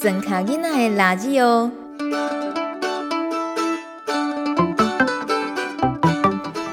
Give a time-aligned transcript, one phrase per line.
[0.00, 1.70] 真卡囡仔的垃圾哦。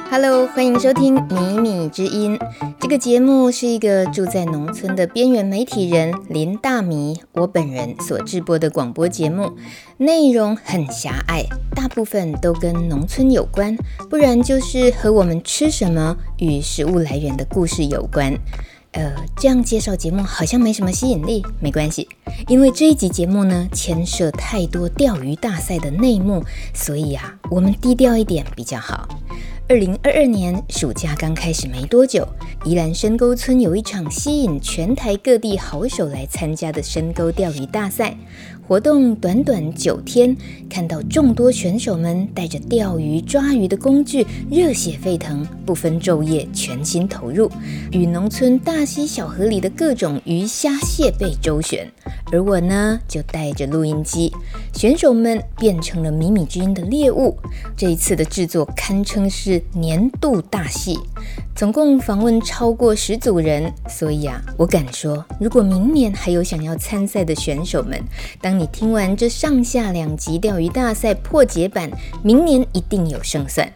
[0.10, 2.40] Hello，欢迎收听《米米之音》。
[2.80, 9.52] 这个节目是一个住在农村的边缘媒体人林大米，我本人所制播的广播节目，
[9.98, 11.44] 内容很狭隘，
[11.76, 13.76] 大部分都跟农村有关，
[14.10, 18.34] 不然就是和我们吃什么与食物来源的故事有关。
[18.98, 22.10] 呃，这样介绍节目好像没什么吸引力，没关系，
[22.48, 29.08] 因为这一集节目呢牵涉太多钓鱼大赛的内幕，所以啊，我们低调一点比较好。
[29.70, 32.28] 二零二二年暑假刚开始没多久，
[32.66, 38.18] 宜兰深沟村有一场吸引全台各地好手来参加的深沟钓鱼大赛。
[38.68, 40.36] 活动短短九天，
[40.70, 47.50] 看到众多选手们带着钓鱼抓鱼的工具，热血沸腾，不分昼夜，全心投入，
[47.94, 51.90] 与农村大溪小河里的各种鱼虾蟹贝周旋。
[52.30, 54.34] 而我呢，就带着录音机，
[54.74, 57.38] 选手们变成了米米之音的猎物。
[57.78, 61.00] 这一次的制作堪称是年度大戏。
[61.56, 68.00] 总共访问超过十组人，所以啊，我敢说，如果明年还有想要参赛的选手们，
[68.40, 71.92] 当你听完这上下两集钓鱼大赛破解版，
[72.24, 73.72] 明年一定有胜算。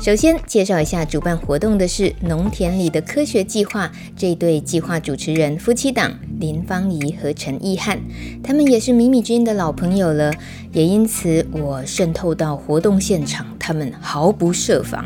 [0.00, 7.98] 首先介绍一下主办活动的是农田里的科学计划这对计划主持人夫妻档林芳仪和陈意翰，
[8.42, 10.32] 他们也是米米君的老朋友了，
[10.72, 15.04] 也因此我渗透到活动现场，他们毫不设防，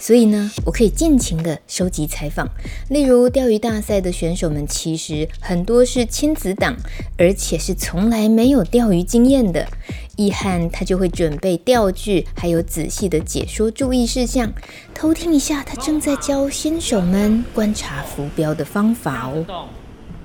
[0.00, 2.48] 所以呢，我可以尽情的收集采访。
[2.88, 6.74] 例如钓鱼大赛的选手们，其实很多是亲子档，
[7.18, 9.68] 而且是从来没有钓鱼经验的。
[10.16, 14.50] 意翰他就会准备钓具，还有仔细的解说注意事项。
[14.94, 19.44] 偷听一下，他正在教新手们观察浮标的方法哦。
[19.46, 19.68] 动，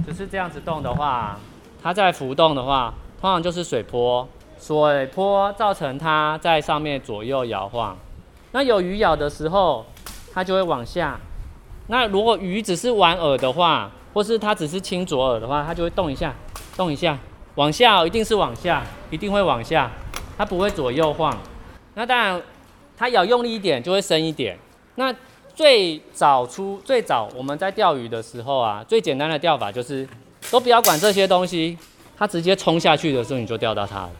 [0.07, 1.37] 就是这样子动的话，
[1.83, 4.27] 它在浮动的话，通常就是水波，
[4.57, 7.97] 水波造成它在上面左右摇晃。
[8.55, 9.85] 那有鱼咬的时候，
[10.33, 11.19] 它就会往下。
[11.87, 16.33] 那如果鱼只是玩饵的话，或是它只是亲左耳的话，它就会动一下，
[16.77, 17.19] 动一下。
[17.55, 19.91] 往下哦，一定是往下，一定会往下，
[20.37, 21.37] 它不会左右晃。
[21.95, 22.41] 那当然，
[22.95, 24.57] 它咬用力一点就会深一点。
[24.95, 25.13] 那
[25.53, 30.07] 最早出最早我们在钓鱼的时候啊，最简单的钓法就是
[30.49, 31.77] 都不要管这些东西，
[32.17, 34.11] 它直接冲下去的时候你就钓到它了。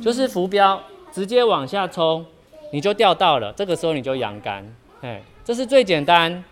[0.00, 2.24] 就是浮标直接往下冲，
[2.72, 3.52] 你就钓到了。
[3.52, 4.64] 这个时候你就扬竿，
[5.00, 6.42] 哎，这是最简单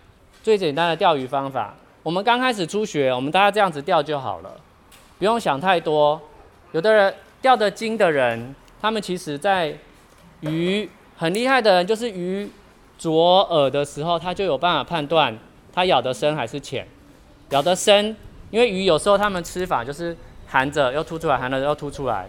[0.42, 1.74] 最简单的钓鱼方法。
[2.02, 4.50] 我们刚开始初学，我们大家这样子钓就好了。
[5.18, 6.20] 不用想太多，
[6.72, 9.74] 有的人钓得精的人，他们其实在
[10.40, 12.50] 鱼很厉害的人，就是鱼
[12.96, 15.36] 左耳的时候，他就有办法判断
[15.72, 16.86] 它咬得深还是浅。
[17.50, 18.16] 咬得深，
[18.50, 20.16] 因为鱼有时候他们吃法就是
[20.46, 22.28] 含着又吐出来，含着又吐出来。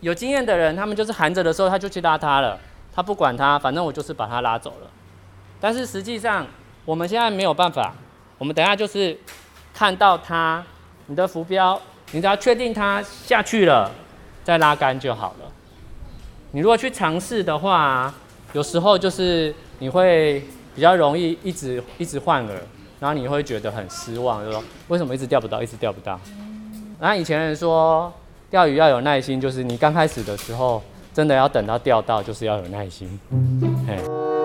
[0.00, 2.58] 有经验的人，他们就是含着的时候，他就去拉它了，
[2.98, 4.90] 他不管他，反正我就是把他拉走了。
[5.60, 6.44] 但是实际上
[6.84, 7.94] 我们现在没有办法，
[8.38, 9.16] 我们等下就是
[9.72, 10.60] 看到他，
[11.06, 11.80] 你的浮标。
[12.10, 13.88] 你只要确定它下去了，
[14.42, 15.46] 再拉杆就好了。
[16.50, 18.12] 你如果去尝试的话，
[18.52, 20.42] 有时候就是你会
[20.74, 22.50] 比较容易一直一直换饵，
[22.98, 26.18] 然后你会觉得很失望，就说为什么一直钓不到，一直钓不到。
[26.98, 28.12] 然后以前人说
[28.50, 30.82] 钓鱼要有耐心，就是你刚开始的时候
[31.18, 33.18] 真的要等到钓到，就是要有耐心。
[33.88, 33.96] 嘿。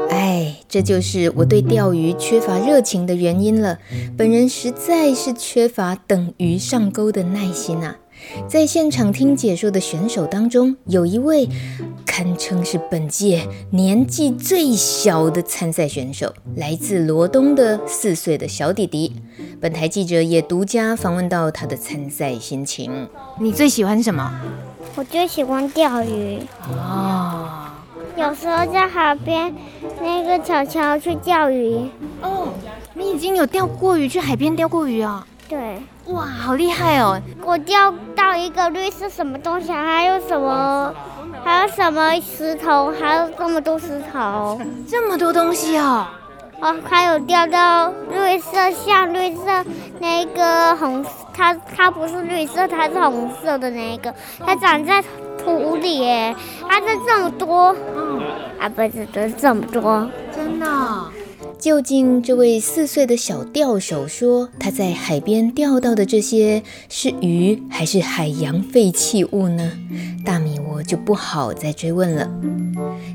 [0.10, 3.78] 哎，这就是我对钓鱼缺乏热情的原因了。
[4.18, 7.96] 本人实在是缺乏等鱼上钩的耐心啊！
[8.50, 11.48] 在现场听解说的选手当中，有一位
[12.08, 19.14] 堪称是本届年纪最小的参赛选手，来自罗东的四岁的小弟弟。
[19.62, 23.08] 本台记者也独家访问到他的参赛心情。
[23.40, 24.34] 你最喜欢什么？
[24.96, 26.40] 我最喜欢钓鱼。
[26.70, 27.50] 哦。
[28.16, 29.54] 有时候在海边
[30.00, 31.90] 那个小桥去钓鱼。
[32.22, 32.50] 哦，
[32.94, 35.26] 你已经有钓过鱼，去海边钓过鱼啊？
[35.50, 35.82] 对。
[36.08, 37.20] 哇，好厉害哦！
[37.44, 40.94] 我钓到一个绿色什么东西，还有什么，
[41.44, 44.60] 还有什么石头，还有这么多石头。
[44.88, 46.06] 这么多东西哦。
[46.64, 49.66] 哦，还有掉到绿色，像绿色
[50.00, 54.14] 那个红，它它不是绿色，它是红色的那个，
[54.46, 55.04] 它长在。
[55.44, 56.00] 土里，
[56.70, 57.76] 它是这么多，
[58.58, 60.66] 啊不是，这是这么多，真的。
[61.64, 69.72] 究竟这位四岁的小钓手说他在海边钓到的这些是鱼还是海洋废弃物呢？
[70.26, 72.30] 大米我就不好再追问了。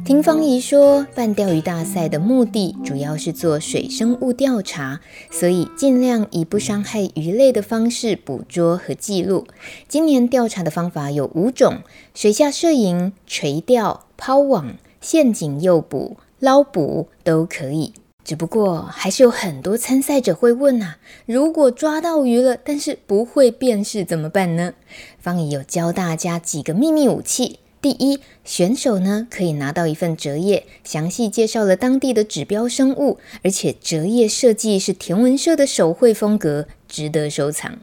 [0.02, 9.46] 听方姨说，办钓鱼大赛的目的主要是做水生物调查，所以尽量以不伤害鱼类的方式捕捉和记录。
[9.88, 11.82] 今年调查的方法有五种：
[12.14, 17.92] 水下摄影、垂钓、抛网、陷阱诱捕、捞捕都可以。
[18.28, 24.74] 只不过还是有很多参赛者会问啊，如果抓到鱼了，但是不会辨识怎么办呢？
[25.18, 27.60] 方姨有教大家几个秘密武器。
[27.80, 37.78] 第一，选手呢可以拿到一份折页，详细介绍了当地的指标生物，而且折页设计是田文社的手绘风格，值得收藏。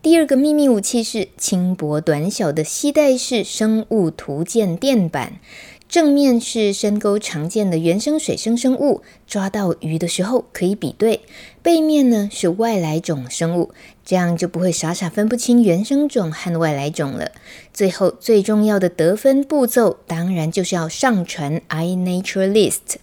[0.00, 5.34] 第二个秘密武器是轻薄短小的携带式生物图鉴垫板。
[5.90, 11.18] 正面是深沟常见的原生水生生物，抓到鱼的时候可以比对；
[11.62, 13.72] 背面呢是外来种生物，
[14.04, 17.32] 这样就不会傻傻分不清原生种和外来种了。
[17.74, 22.98] 最后最重要的得分步骤，当然就是要上传 iNaturalist。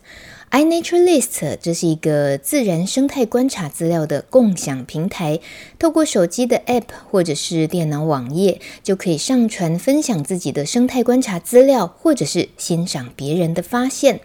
[0.52, 5.40] iNaturalist 这是一个自然生态观察资料的共享平台，
[5.78, 14.22] 透过手机的 App 或者是电脑网页，就可以上传分享自己的生态观察资料，或者是欣赏别人的发现。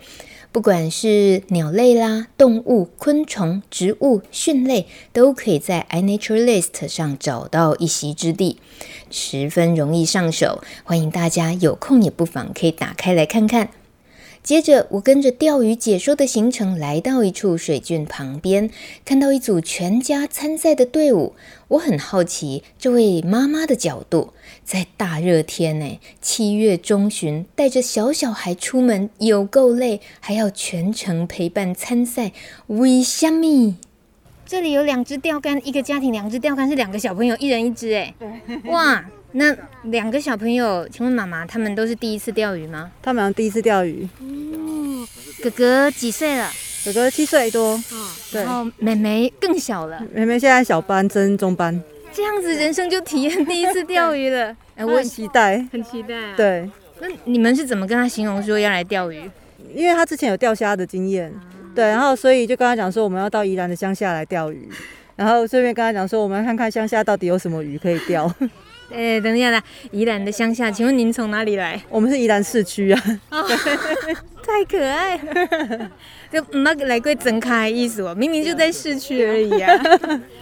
[0.53, 8.59] 不管是鸟类啦、动物、昆虫、植物、蕈类，都可以在 iNaturalist 上找到一席之地，
[9.11, 10.63] 十分容易上手。
[10.85, 13.71] 欢迎大家有空也不妨可以打开来看看。
[14.43, 18.69] 接着，我跟着钓鱼解说的行程来到一处水圳旁边，
[19.05, 21.35] 看到一组全家参赛的队伍。
[21.69, 24.33] 我很好奇，这位妈妈的角度，
[24.65, 32.33] 在大热天呢，七月中旬带着小小孩出门有够累，还要全程陪伴参赛，
[32.67, 33.77] 为什么？
[34.45, 38.13] 这里有两只钓竿，一个家庭两只钓竿是两个小朋友，一人一只，哎，
[38.65, 39.05] 哇！
[39.33, 42.91] 那两个小朋友，请问妈妈，他们都是第一次钓鱼吗？
[43.03, 44.09] 他们第一次钓鱼。
[44.21, 45.07] 哦，
[45.43, 46.51] 哥哥几岁了？
[46.85, 47.73] 哥哥七岁多。
[47.73, 47.81] 哦，
[48.31, 48.43] 对。
[48.43, 50.03] 然后妹妹更小了。
[50.13, 51.83] 妹妹现在小班升中班。
[52.13, 54.55] 这样子人生就体验第一次钓鱼了。
[54.77, 56.35] 哎，我很期待，很期待啊。
[56.37, 56.71] 对。
[57.01, 59.31] 那你们是怎么跟他形容说要来钓鱼？
[59.75, 61.33] 因为他之前有钓虾的经验，
[61.75, 64.69] 对，然后所以就跟他讲说我们要到宜兰的乡下来钓鱼，
[65.17, 68.31] 然后顺便跟他讲说我们要看看乡下到底有什么鱼可以钓。
[68.95, 71.81] 哎，等一下啦，宜兰的乡下，请问您从哪里来？
[71.89, 73.03] 我们是宜兰市区啊。
[73.31, 73.43] 哦，
[74.45, 75.91] 太可爱了，
[76.31, 79.73] 就那个来过整开意思哦，明明就在市区而已啊。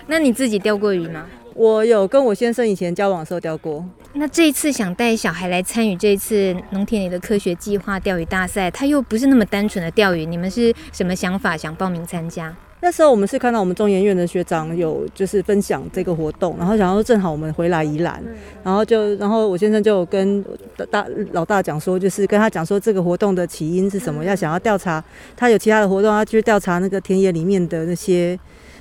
[0.06, 1.26] 那你自己钓过鱼吗？
[1.54, 3.84] 我有跟我先生以前交往的时候钓过。
[4.14, 11.56] 那这一次想带小孩来参与这一次农田里的科学计划钓鱼大赛，他又不是那么单纯的钓鱼，你们是什么想法？
[11.56, 12.54] 想报名参加？
[12.82, 18.22] 那时候我们是看到我们中研院的学长有就是分享这个活动，然后想说正好我们回来宜兰，
[18.64, 20.42] 然后就然后我先生就跟
[20.90, 25.02] 大老大讲说，就是跟他讲说这个活动的起因是什么，要想要调查
[25.36, 28.38] 他有其他的活动，他去调查那个田野里面的那些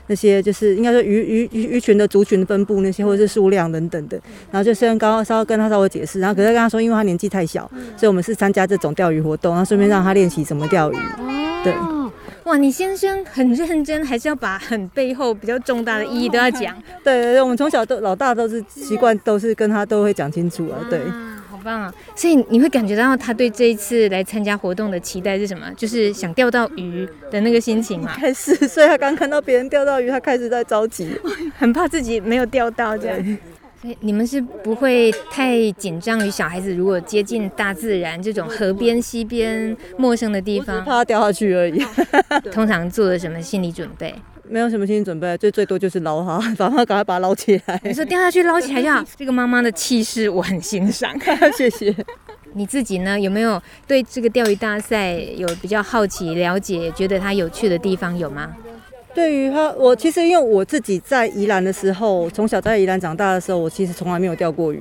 [0.07, 4.17] 那些就是应该说鱼鱼鱼鱼群的族群分布那些或者是数量等等的，
[4.49, 10.95] 然后就先刚刚稍微跟他稍微解释，然后可是跟他说，因为他年纪太小，所以我们是参加这种钓鱼活动，然后顺便让他练习怎么钓鱼，
[11.65, 11.98] 对。
[12.49, 16.75] 哇，你先生很认真，还是要把很背后比较重大的意义都要讲。
[17.05, 20.81] 对对对，我们从小都老大都是习惯，都是跟他都会讲清楚啊。
[20.89, 20.99] 对，
[21.47, 21.93] 好棒啊！
[22.15, 25.71] 所以你会感觉到他对这一次来参加活动的期待是什么？
[25.77, 28.15] 就是想钓到鱼的那个心情嘛。
[28.15, 31.07] 开始，所以他刚看到别人钓到鱼，他开始在着急，
[31.55, 33.37] 很怕自己没有钓到这样。
[33.81, 41.81] 所以你们是不会太紧张于小孩子如果接近大自然这种河边、溪边陌生的地方，怕他掉下去而已。
[42.51, 44.13] 通常做了什么心理准备？
[44.51, 47.79] 没有什么心理准备，最最多就是捞他， 把他赶快把他捞起来。
[47.83, 49.03] 你说掉下去捞起来就好。
[49.15, 51.15] 这个妈妈的气势我很欣赏，
[51.55, 51.95] 谢谢。
[52.53, 53.19] 你自己呢？
[53.19, 58.55] 有没有对这个钓鱼大赛有比较好奇、了解、觉得它有趣的地方有吗？
[59.13, 64.79] 对于他，我其实因为我自己在宜兰的时候，从小在宜兰长大的时候，我其实从来没有钓过鱼，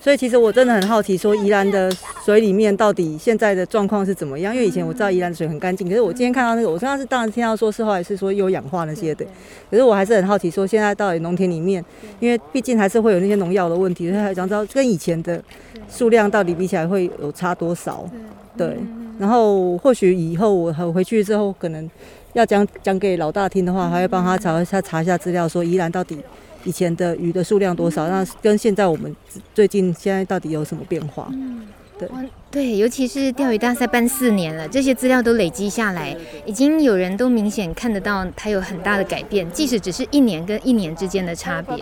[0.00, 1.90] 所以其实我真的很好奇，说宜兰的
[2.24, 4.54] 水里面到底现在的状况是怎么样？
[4.54, 9.26] 因为以前我知道宜兰的水很干净，可是我今天看到那个，我刚刚是当然听到说是后来是说有氧化那些的，
[9.70, 11.84] 可是我还是很好奇，说现在到底农田里面，
[12.20, 15.42] 因为毕竟还是会有那些农药的问题，所以还想知道跟以前的
[15.90, 18.08] 数量到底比起来会有差多少？
[18.56, 18.78] 对，
[19.18, 21.90] 然后或许以后我回去之后可能。
[22.34, 26.18] 要讲讲给老大听的话，还要帮他查一下查一下资料，说宜兰到底
[26.64, 29.14] 以前的鱼的数量多少，那跟现在我们
[29.54, 31.32] 最近现在到底有什么变化？
[31.96, 32.08] 对
[32.50, 36.14] 对，尤其是钓鱼大赛办四年了，这些资料都累积下来，
[36.44, 41.76] 已经有人都明显看得到它有很大的改变，即使只是一年跟一年之间的差别，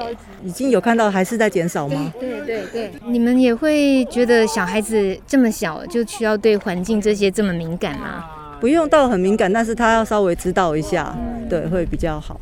[0.45, 2.13] 已经有看到还是在减少吗？
[2.21, 8.23] 对对对，对，你们也会觉得小孩子这么小就需要对环境这些这么敏感吗？
[8.63, 11.19] 不用到很敏感，但是他要稍微知道一下，
[11.51, 12.41] 对，会比较好。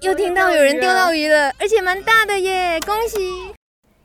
[0.00, 2.80] 又听到有人钓到鱼了，而且蛮大的耶！
[2.86, 3.18] 恭喜！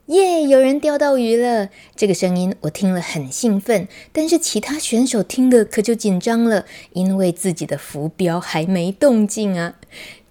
[0.08, 0.42] 耶！
[0.46, 9.76] 有人钓到鱼了，这个声音我听了很兴奋，但是其他选手听了可就紧张了，因为自己的浮标还没动静啊。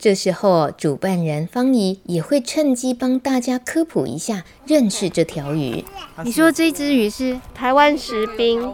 [0.01, 5.85] 这时候，主办人方怡也会趁机帮大家科普一下，认识这条鱼。
[6.25, 8.69] 你说这只鱼是台湾石冰，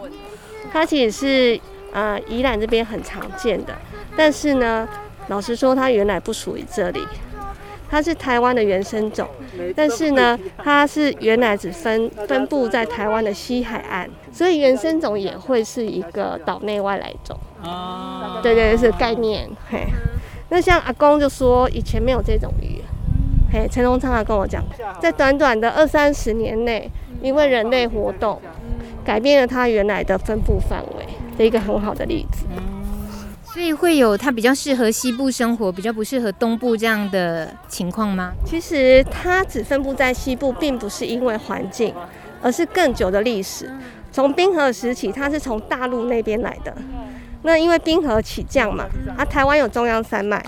[0.73, 1.61] 它其实是
[1.95, 3.73] 呃宜兰这边很常见的，
[4.15, 4.87] 但是呢。
[5.27, 6.99] 老实说，它原来不属于这里，
[7.89, 9.27] 它是台湾的原生种，
[9.75, 17.35] 但是呢，它是原来只分分布在台湾的西海岸，所以原生种也会是一个岛内外来种。
[17.63, 19.49] 哦，对对，是概念。
[19.67, 19.87] 嘿，
[20.49, 22.79] 那像阿公就说，以前没有这种鱼。
[23.51, 24.63] 嘿，陈荣昌他跟我讲，
[25.01, 26.87] 在短短的二三十年内，
[27.19, 28.39] 因为人类活动，
[29.03, 32.45] 改变了它原来的分布范围的一个很好的例子。
[33.53, 38.33] 所以会有它比较适合西部生活，比较不适合东部这样的情况吗？
[38.45, 41.93] 其实它只分布在西部，并不是因为环境，
[42.41, 43.71] 而是更久的历史。
[44.11, 46.75] 从冰河时期，它是从大陆那边来的。
[47.43, 50.43] 那因为冰河起降嘛，啊，台湾有中央山脉，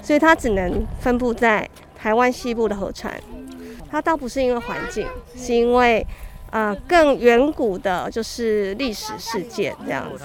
[0.00, 3.12] 所以它只能分布在台湾西部的河川。
[3.90, 5.04] 它倒不是因为环境，
[5.36, 6.06] 是因为。
[6.54, 10.24] 啊、呃，更远古的就是历史事件这样子。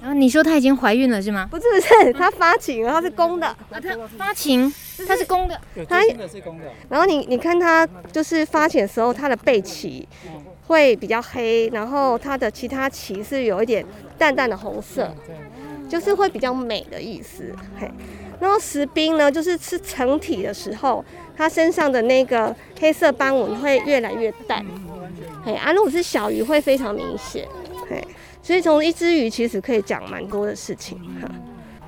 [0.00, 1.46] 然后你说她已经怀孕了是吗？
[1.48, 3.46] 不是不是，她发情了，她是公的。
[3.46, 4.74] 啊，她发情，
[5.06, 5.56] 她是公的。
[5.88, 6.64] 她是公的。
[6.88, 10.04] 然后你你看她就是发情的时候，她的背鳍
[10.66, 13.86] 会比较黑，然后她的其他鳍是有一点
[14.18, 15.14] 淡淡的红色，
[15.88, 17.54] 就是会比较美的意思。
[17.78, 17.88] 嘿，
[18.40, 21.04] 然后石冰呢，就是吃成体的时候，
[21.36, 24.66] 它身上的那个黑色斑纹会越来越淡。
[25.44, 27.46] 嘿，啊，如果是小鱼会非常明显，
[27.88, 28.02] 嘿，
[28.42, 31.28] 所以从一只鱼其实可以讲蛮多的事情哈。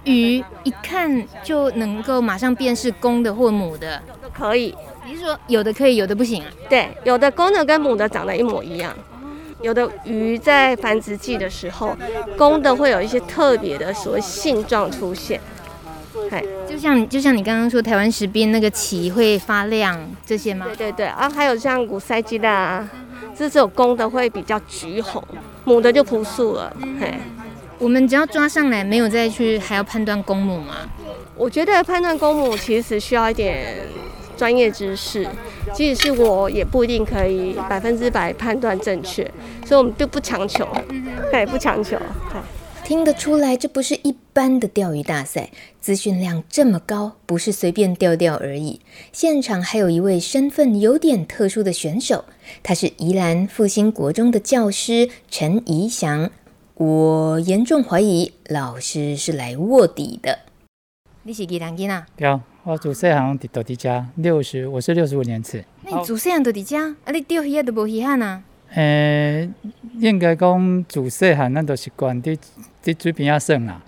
[0.04, 4.74] 鱼一看就能够马上辨识公的或母的，可以。
[5.06, 6.50] 你是说有的可以，有的不行啊？
[6.68, 8.94] 对，有的公的跟母的长得一模一样。
[9.62, 11.96] 有的鱼在繁殖季的时候，
[12.36, 15.40] 公的会有一些特别的所谓性状出现。
[16.30, 20.66] 哎，就像就像你刚刚说台湾石滨那个鳍会发亮这些吗？
[20.66, 22.86] 对对对，啊，还有像古塞基啦。
[23.36, 25.22] 这种公的会比较橘红，
[25.64, 26.74] 母的就朴素了。
[27.00, 27.14] 嘿，
[27.78, 30.74] 我们只要抓上来，没有再去还要判断公母吗？
[31.36, 33.76] 我觉得判断公母其实需要一点
[34.36, 35.26] 专业知识，
[35.72, 39.28] 即使是我也不一定可以百分之百判断正确，
[39.66, 40.66] 所以我们就不强求，
[41.30, 41.96] 对，不强求。
[42.84, 45.48] 听得出来，这不是一般的钓鱼大赛，
[45.80, 48.78] 资讯量这么高，不是随便钓钓而已。
[49.10, 52.26] 现场还有一位身份有点特殊的选手，
[52.62, 56.30] 他是宜兰复兴国中的教师陈怡翔。
[56.74, 60.40] 我严重怀疑老师是来卧底的。
[61.22, 62.06] 你是几年级啊？
[62.14, 65.64] 对，我祖细汉就在这，六十，我是六十五年次。
[65.84, 68.42] 那你祖细汉就在这，啊，你钓鱼都无稀罕啊？
[68.76, 69.50] 诶、欸，
[70.00, 72.36] 应该讲自细汉，咱都习惯伫
[72.82, 73.80] 伫水边仔耍啦。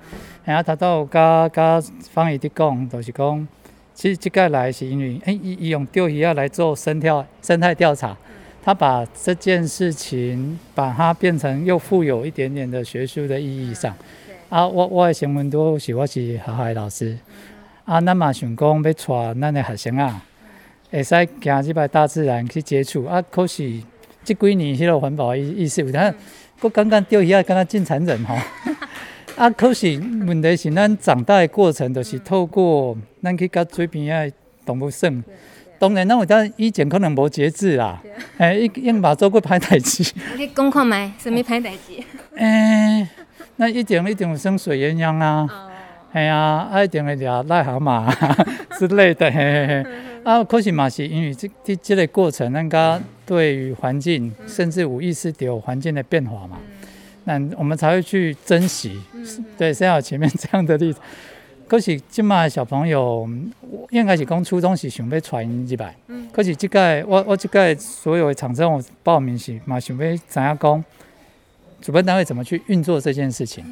[0.44, 3.48] 然后他都有甲甲方姨伫讲，就是讲，
[3.94, 7.08] 其实这个来是因为，诶、欸，伊伊用钓鱼仔来做生态
[7.42, 8.16] 生态调查，
[8.62, 13.92] 他把这件事情把它变成又富有一点点的学术的意义上。
[14.48, 17.18] 啊，我我的新闻都是我是学校的老师，
[17.84, 20.22] 啊，咱嘛想讲要带咱的学生啊，
[20.92, 23.82] 会使行即摆大自然去接触，啊，可是。
[24.26, 26.12] 这几年迄个环保意意识有点，
[26.60, 28.34] 我刚刚钓鱼啊敢若真残忍吼。
[29.38, 29.86] 啊，可是
[30.26, 34.32] 问题是咱长大的过程，就是透过咱去甲水边仔
[34.64, 35.08] 动物耍。
[35.78, 38.02] 当然，咱有当以前可能无节制啦，
[38.38, 40.10] 哎，一用把做过歹代志。
[40.36, 42.02] 你讲看觅，什物歹代志？
[42.34, 43.06] 诶，
[43.56, 45.46] 那一定一定有生水鸳鸯啊，
[46.12, 48.10] 系啊，啊一定会抓癞蛤蟆
[48.78, 49.30] 之类的。
[49.30, 49.90] 嘿嘿嘿
[50.24, 56.58] 啊，可是嘛是因为这这这个过程，咱家对于环境，甚至无意识有环境的变化嘛，
[57.24, 59.02] 那我们才会去珍惜。
[59.58, 61.00] 对，像我前面这样的例子，
[61.66, 63.28] 可是今嘛小朋友，
[63.90, 65.92] 应该是刚初中是想要传一百，
[66.32, 70.84] 可是这个我我这个所有的厂商我报名是嘛想要怎样讲，
[71.82, 73.64] 主办单位怎么去运作这件事情？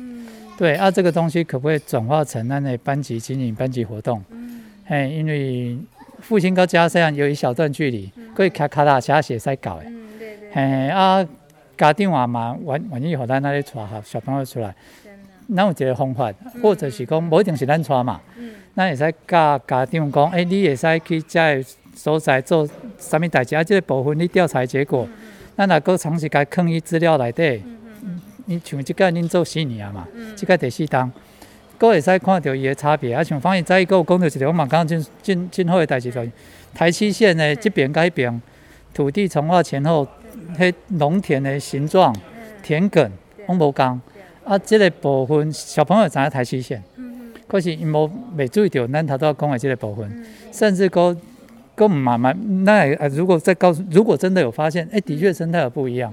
[0.58, 4.24] 对，啊，这个东西可不可以转化成那的班级经营、班级活动？
[4.86, 5.78] 哎，因为。
[6.26, 9.84] 复兴到家这样有一小段距离，可以卡卡大车写在搞诶。
[9.86, 10.50] 嗯，对对。
[10.52, 11.22] 嘿啊，
[11.76, 14.74] 家长也嘛愿愿意互咱那里带下小朋友出来，
[15.54, 18.20] 咱有一个方法，或者是讲无一定是咱带嘛，
[18.74, 21.64] 咱会使教家长讲，诶，你会使去遮个
[21.94, 22.66] 所在做
[22.98, 25.06] 啥物代志，啊，即个部分你调查结果，
[25.56, 27.62] 咱若阁长时间囥伊资料内底，
[28.46, 31.12] 你像即个恁做四年啊嘛，即个第四档，
[31.78, 36.20] 阁会使看到伊个差别，啊，像反正早伊阁有讲到一个，我嘛感觉真真真好个代志，就
[36.74, 38.42] 台七线的这边甲迄边
[38.92, 40.06] 土地重划前后。
[40.58, 42.14] 迄农田的形状、
[42.62, 43.08] 田埂
[43.46, 44.00] 拢无共，
[44.44, 46.82] 啊，即个部分小朋友知影台七线，
[47.46, 51.16] 可是伊无未注意到咱头拄仔讲诶即个部分，甚至讲
[51.76, 56.12] 讲毋慢慢，那啊，如果再告诉，如果真的有发现，诶、欸，的确生态有不一样，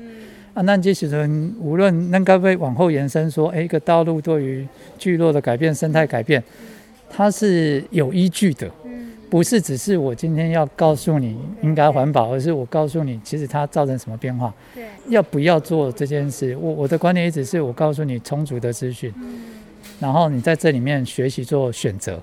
[0.53, 4.67] 啊，那这时阵无论咱该不会往后延伸说，诶、欸，一个道路对于
[4.97, 6.43] 聚落的改变、生态改变，
[7.09, 8.69] 它是有依据的。
[9.29, 14.53] 不是只是我今天要告诉你应该环保，而是我告诉你其实它造成什么变化。
[14.75, 16.53] 对，要不要做这件事？
[16.57, 19.13] 我我的观点一直是我告诉你充足的资讯，
[20.01, 22.21] 然后你在这里面学习做选择，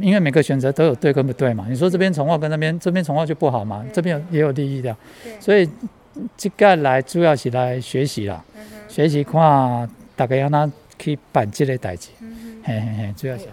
[0.00, 1.66] 因为每个选择都有对跟不对嘛。
[1.68, 3.84] 你说这边重化跟那边这边重化就不好嘛？
[3.92, 4.96] 这边也有利益的，
[5.40, 5.68] 所以
[6.36, 8.44] 这个来主要是来学习啦，
[8.88, 12.08] 学习看大家要哪去办即个代志，
[12.62, 13.44] 嘿嘿嘿，主要是。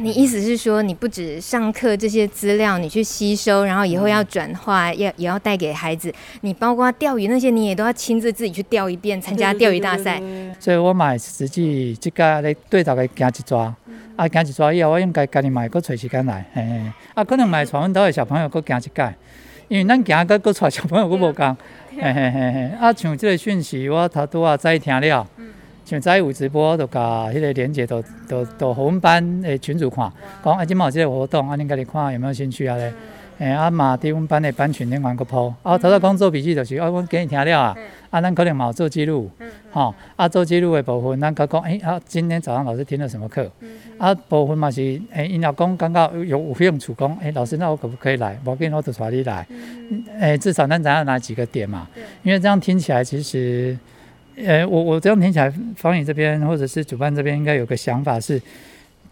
[0.00, 6.10] 你意思是说，你不止上课这些资料，你去吸收，然后以后要转化，要也要带给孩子。
[6.40, 10.18] 你包括钓鱼那些，你也都要亲自自己去钓一遍，参加钓鱼大赛。
[10.58, 13.74] 所以我买实际即个咧对大家行一抓，
[14.16, 16.80] 啊，行一抓以后，我应该家己买个找时间来，嘿嘿。
[17.12, 19.14] 啊，可能买传闻岛的小朋友个行一届，
[19.68, 21.56] 因为咱行个个带小朋友个无共，
[22.00, 22.70] 嘿嘿嘿嘿。
[22.80, 25.26] 啊，像即个讯息，我头拄啊早听了。
[25.84, 30.10] 像早有直播，就甲迄个连接，都都都互阮班诶群主看，
[30.44, 32.92] 讲啊，即嘛有即个活动，啊，恁家己看有没有兴趣啊咧？
[33.42, 37.76] 诶，啊嘛伫阮班的班群顶玩个 po，啊，头头讲做笔记就是，啊，阮给你听了啊，
[38.08, 39.28] 啊，咱可能嘛有做记录，
[39.72, 43.50] 吼，啊，做记录诶部分，咱甲讲，诶，啊，今天早上老师听了什么课？
[43.98, 44.80] 啊，部分嘛是，
[45.12, 48.38] 诶，因老公感觉有有兴趣，讲，诶，老师，那我可不可以来？
[48.44, 49.44] 无紧，我就带你来，
[50.20, 51.88] 诶，至少咱知影哪几个点嘛？
[52.22, 53.76] 因为这样听起来其实。
[54.34, 58.40] 诶，我我这样听起来，方宇这边或者是主办这边应该有个想法是，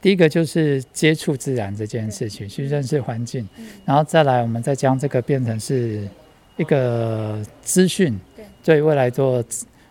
[0.01, 3.47] 第一个就是接触自然这件事情，去认识环境，
[3.85, 6.09] 然后再来我们再将这个变成是
[6.57, 8.19] 一个资讯，
[8.65, 8.81] 对。
[8.81, 9.45] 未来做，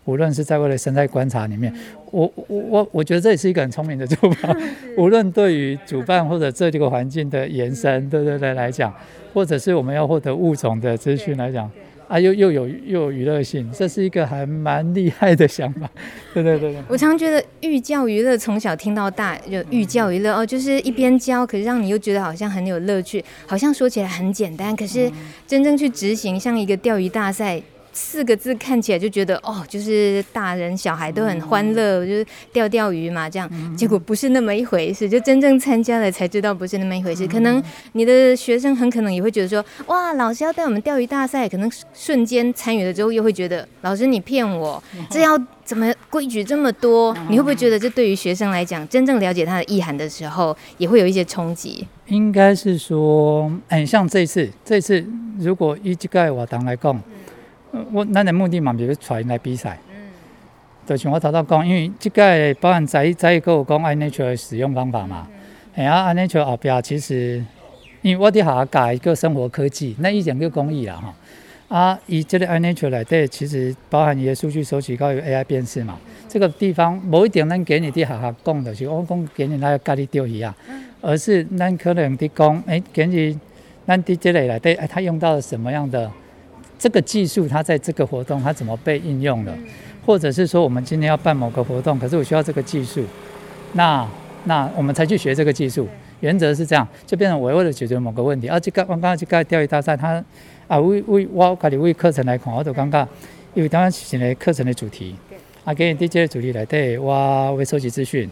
[0.05, 1.71] 无论是在未来生态观察里面，
[2.12, 4.55] 我我我我觉得这也是一个很聪明的做法，
[4.97, 8.91] 无论对于主办或者这个环境的延伸，对对对来讲，
[9.33, 11.69] 或者是我们要获得物种的资讯来讲。
[12.09, 15.87] 啊，又又有又有娱乐性，这是一个还蛮厉害的想法。
[16.33, 25.11] 对对对对，我常觉得寓教于乐，从小听到大，就寓教于乐哦，就是一边教，可是让你又觉得好像很有乐趣，好像说起来很简单，可是
[25.45, 27.61] 真正去执行，像一个钓鱼大赛。
[28.01, 33.75] 四个字看起来就觉得哦，就是大人小孩都很欢乐，就是钓钓鱼嘛，这样。
[33.75, 37.27] 结果不是那么一回事，就真正参加了才知道不是那么一回事。
[37.27, 47.13] 可能你的学生很可能也会觉得说，哇，老师要带我们钓鱼大赛，可能瞬间参与了之后又会觉得，老师你骗我，这要怎么规矩这么多？
[47.29, 51.85] 你会不会觉得这对于学生来讲，真正了解它的意涵的时候，也会有一些冲击？
[52.07, 55.05] 应该是说，很，像这次，这次
[55.38, 56.99] 如果以这个活动来讲。
[57.91, 59.77] 我咱的目的嘛，就是带因来比赛。
[59.89, 59.95] 嗯。
[60.88, 65.27] 就像我头头讲，因为即个包含在在一个有讲 iNature 的使用方法嘛。
[65.75, 67.43] 哎呀，iNature 后边其实，
[68.01, 71.13] 因为我伫下教一个生活科技，那以前叫公益啦哈。
[71.67, 75.97] 啊，伊即个 iNature 内底其实包含伊的数据收集，高有 AI 辨识嘛。
[76.27, 80.55] 这个地方某一点咱给你伫下下讲的是，我讲给你来教你钓鱼啊，
[81.01, 83.39] 而是咱可能伫讲，哎，给你
[83.86, 86.12] 咱伫即个内底，哎，他用到了什么样的？
[86.79, 89.55] 这个技术它在这个活动它怎么被应用了，
[90.05, 93.03] 或者是说我们今天要办某个活动，可是我需要这个技术，
[93.73, 94.07] 那
[94.45, 95.87] 那我们才去学这个技术。
[96.21, 98.49] 原则是这样，就变成我为了解决某个问题。
[98.49, 100.21] 而这个我刚刚这个钓鱼大赛，它
[100.67, 103.07] 啊为为我家己为课程来看，我就感觉
[103.53, 105.15] 因为当然是个课程的主题，
[105.63, 108.29] 啊给你这个主题来对，我会收集资讯，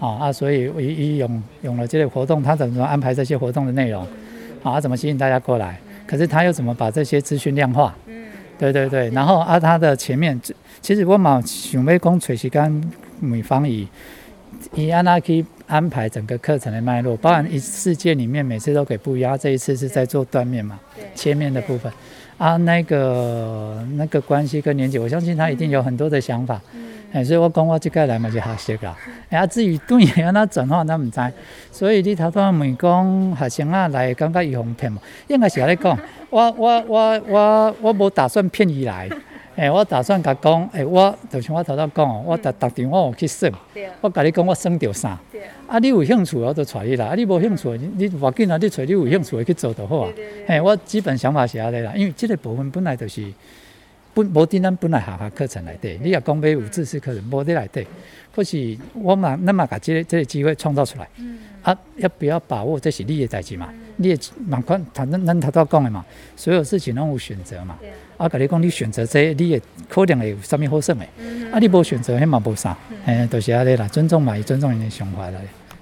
[0.00, 4.04] 啊啊，所以我一用用了这类活动，他怎么安排这些活动的内容，
[4.64, 5.78] 啊怎么吸引大家过来。
[6.08, 7.94] 可是他又怎么把这些资讯量化？
[8.06, 8.24] 嗯，
[8.58, 9.10] 对对对。
[9.10, 10.40] 然后啊，他的前面，
[10.80, 12.90] 其实我嘛想要讲找时间
[13.20, 13.86] 美方以
[14.74, 19.38] 以安那去安排整个课程的脉络，包含一世界里面每次都给不一样。
[19.38, 20.80] 这一次是在做断面嘛，
[21.14, 21.92] 切面的部分
[22.38, 26.60] 啊，那个那个关系跟连接，我相信他一定有很多的想法。
[27.12, 28.96] 哎，所以我讲我即个来嘛就学习啦。
[29.30, 31.32] 哎，至于对安怎转化，咱毋知。
[31.72, 35.98] 所以你头拄仔问讲学生啊来感觉伊互骗无，应该是安尼讲。
[36.30, 39.08] 我我我我我无打算骗伊来。
[39.56, 43.52] 诶，我打算甲讲，诶，我就像我头头讲，我逐逐场我有去算，
[44.00, 45.18] 我甲你讲我算着啥，
[45.66, 50.10] 啊，你有兴趣我就带你来，啊，你无兴趣，你你无紧啊，你找你有兴趣的去做就好啊。
[50.46, 53.20] 诶，我基本想法是安尼啦，因为即个部分本来就是
[54.24, 57.86] 不无伫咱本来学校课程内底，你若讲要有知识课程无伫内底，
[58.34, 61.08] 可是我嘛，咱嘛甲这个这个机会创造出来，
[61.62, 62.80] 啊，要不要把握？
[62.80, 66.04] 这是你的代志嘛，你的蛮宽，反正咱头头讲的嘛，
[66.34, 67.78] 所有事情拢有选择嘛。
[68.16, 71.02] 啊，甲你讲，你选择这个，你也可能会有啥物好耍的。
[71.52, 72.76] 啊，你无选择，迄嘛无啥，
[73.06, 75.40] 诶，都、就是安尼啦，尊重嘛，以尊重人的想法来。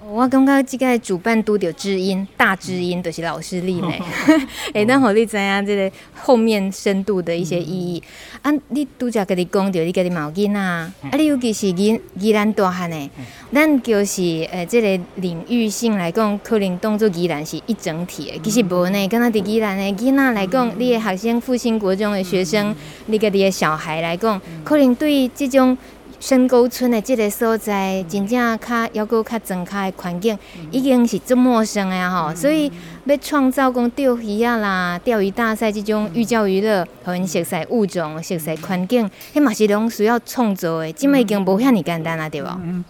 [0.08, 3.92] 我感觉这个主办拄着知音，大知音就是老师力呢。
[4.72, 8.00] 哎，那好，你知影这个后面深度的一些意义。
[8.40, 13.10] 啊，你拄则跟你讲到，你家己嘛有囡仔，啊，你尤其是宜宜兰大汉的，
[13.52, 18.38] 咱就是诶，这个领域性来讲，可能当作宜兰是一整体的。
[18.44, 22.72] 其实无呢，敢若伫宜兰的囡仔来讲，你的学生复兴国中的学生，
[23.06, 25.76] 你家己的小孩来讲，可能对即种。
[26.18, 30.36] 深沟村的即个所在，真正较犹阁较增开的环境，
[30.70, 32.72] 已经是这么陌生的吼，所以
[33.04, 42.48] 要创造讲钓鱼啊啦、钓鱼大赛即种寓教于乐，互因熟悉物种、熟悉环境，迄嘛是拢需要创造的，即嘛已经无遐尔简单啊，对无？
[42.64, 42.84] 嗯，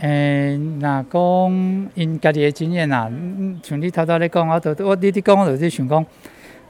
[0.00, 3.10] 诶，若讲因家己的经验啊，
[3.62, 6.04] 像你头头咧讲，我都我你你讲，我就想讲，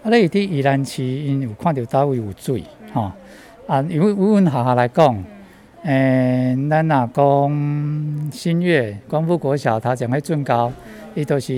[0.03, 3.11] 啊，你伫宜兰市因有看到倒位有水，吼，
[3.67, 5.25] 啊，因为阮学校来讲。
[5.85, 10.73] 诶，咱若讲新月光复国小，它将会准高，
[11.15, 11.55] 伊都是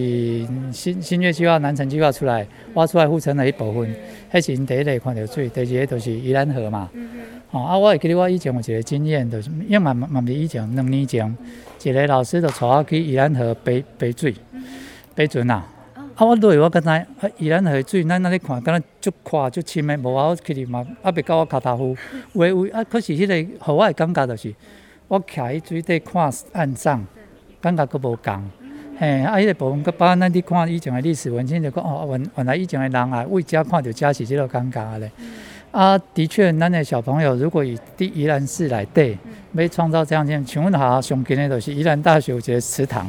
[0.72, 3.92] 新新月计划、南城计划出来挖出来护城的一部分，
[4.32, 6.90] 迄是因第一个看到水，第二个就是宜兰河嘛。
[7.50, 11.36] 哦，啊，我会记得我以前有一个经验，就是因为嘛嘛是以前两年前，
[11.82, 14.34] 一个老师就带我去宜兰河背背水，
[15.14, 15.64] 背船呐。
[16.20, 21.96] 啊，我落去我刚才啊，宜兰河水，咱那里看，敢若足宽足深的，无啊，我去哩嘛，啊，别到我脚头夫，
[22.34, 24.54] 有诶有啊，可是迄个，互我诶感觉就是，
[25.08, 27.02] 我徛伊水底看岸上，
[27.58, 28.50] 感觉佫无共，
[28.98, 35.10] 嘿，啊，迄个部分佫把咱伫看以前的历史文献，就讲哦，原原来以前的人啊，为遮看着遮是即个感觉咧。
[35.70, 39.16] 啊，的确，咱的小朋友如果以第宜兰市来对，
[39.52, 43.08] 没创造这样件，请问下上近诶着是宜兰大学有一个池塘。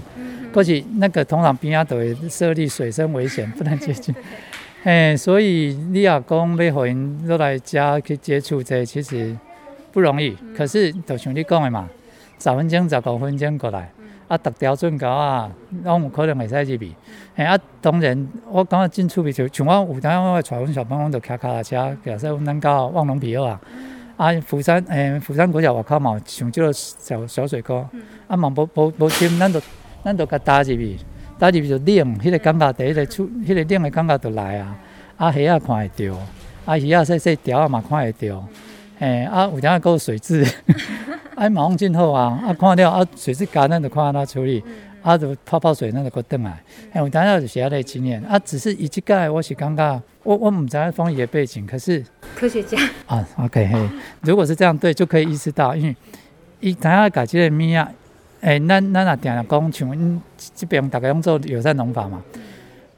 [0.54, 4.14] 过去那个通常边啊都会设立水深危险， 不能接近。
[4.84, 9.36] 哎，所以你要讲要互因都来家去接触这，其实
[9.92, 10.36] 不容易。
[10.56, 11.90] 可是就像你讲的嘛，
[12.38, 13.92] 十分钟、十五分钟过来，
[14.32, 15.52] 啊，逐条准高啊，
[15.84, 16.96] 拢有可能会使入去。
[17.36, 23.60] 哎啊，当然我感觉真趣味就像我有当我带阮小朋友就骑脚踏车，假设阮到望龙皮啊，
[24.16, 27.86] 啊，釜山诶，釜山国小外口嘛，像这个小小水沟，
[28.28, 29.62] 啊，嘛无无无深，咱就。
[30.04, 30.98] 咱就甲打入去，
[31.38, 34.76] 打入去就冷，迄个感觉第一个出，迄个冷的感觉就来啊。
[35.16, 36.18] 啊，虾仔看会着，
[36.66, 38.44] 啊，鱼仔细细条啊嘛看会着，
[39.02, 40.46] 嘿，啊，有当个水质，
[41.34, 44.64] 啊，马上真好啊，啊，看了啊，水质干咱就看它处理，
[45.02, 53.90] 啊，就泡泡水那个转来，嘿，有当个是虾类经验，啊，只是伊即个我是感觉，我我毋知影方伊的背景，可是科学家啊，OK，嘿，
[54.22, 55.96] 如果是这样对，就可以意识到，因为
[56.60, 57.92] 伊当下改即个物啊。
[58.42, 60.22] 诶，咱咱若定定讲，像阮
[60.56, 62.22] 这边大家用做友善农法嘛，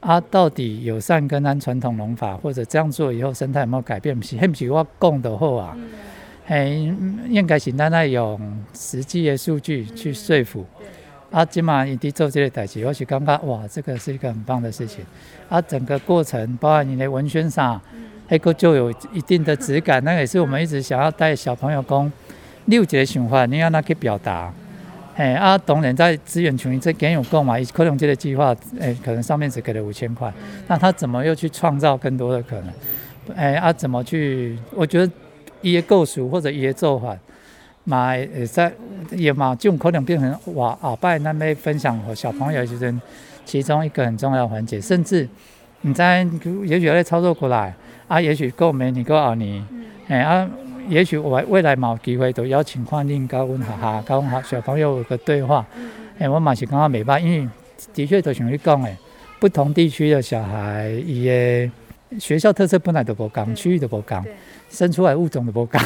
[0.04, 4.14] 啊，到底友善跟咱传统农法，或者这样做以后生态有没有改变？
[4.14, 5.74] 不是，不是我讲的好啊，
[6.48, 6.94] 诶，
[7.30, 8.38] 应该是咱要用
[8.74, 10.62] 实际的数据去说服。
[11.30, 15.02] 啊，今嘛伊伫做这个代志，我是感觉哇，这个是一个很棒的事情。
[15.48, 17.80] 啊，整个过程，包括你的文宣上，
[18.28, 20.00] 还个就有一定的质感。
[20.04, 22.12] 那也是我们一直想要带小朋友讲，
[22.66, 24.52] 你有一个想法，你要哪去表达？
[25.16, 30.32] 哎啊，当然在资源群这给有购买，可能这个计划，哎，可能上面只给了五千块，
[30.66, 33.36] 那他怎么又去创造更多的可能？
[33.36, 34.58] 哎啊，怎么去？
[34.72, 35.12] 我觉得
[35.62, 37.16] 一些构想或者一些做法，
[37.84, 38.72] 买在
[39.12, 42.92] 也嘛，种可能变成哇啊，拜那边分享和小朋友就是
[43.44, 45.28] 其中一个很重要的环节，甚至
[45.82, 46.26] 你在
[46.64, 47.72] 也许要操作过来
[48.08, 49.64] 啊，也许够没你够奥尼，
[50.08, 50.50] 哎啊。
[50.88, 55.64] 也许我未来某机会都邀请宽定高温哈哈高温哈小朋友有个对话，
[56.18, 57.48] 哎，我嘛是感觉没办法，因为
[57.92, 58.96] 的确都像你讲诶，
[59.40, 61.70] 不同地区的小孩，伊个
[62.20, 64.24] 学校特色本来都不同，区域都不同，
[64.68, 65.80] 生出来物种都不同，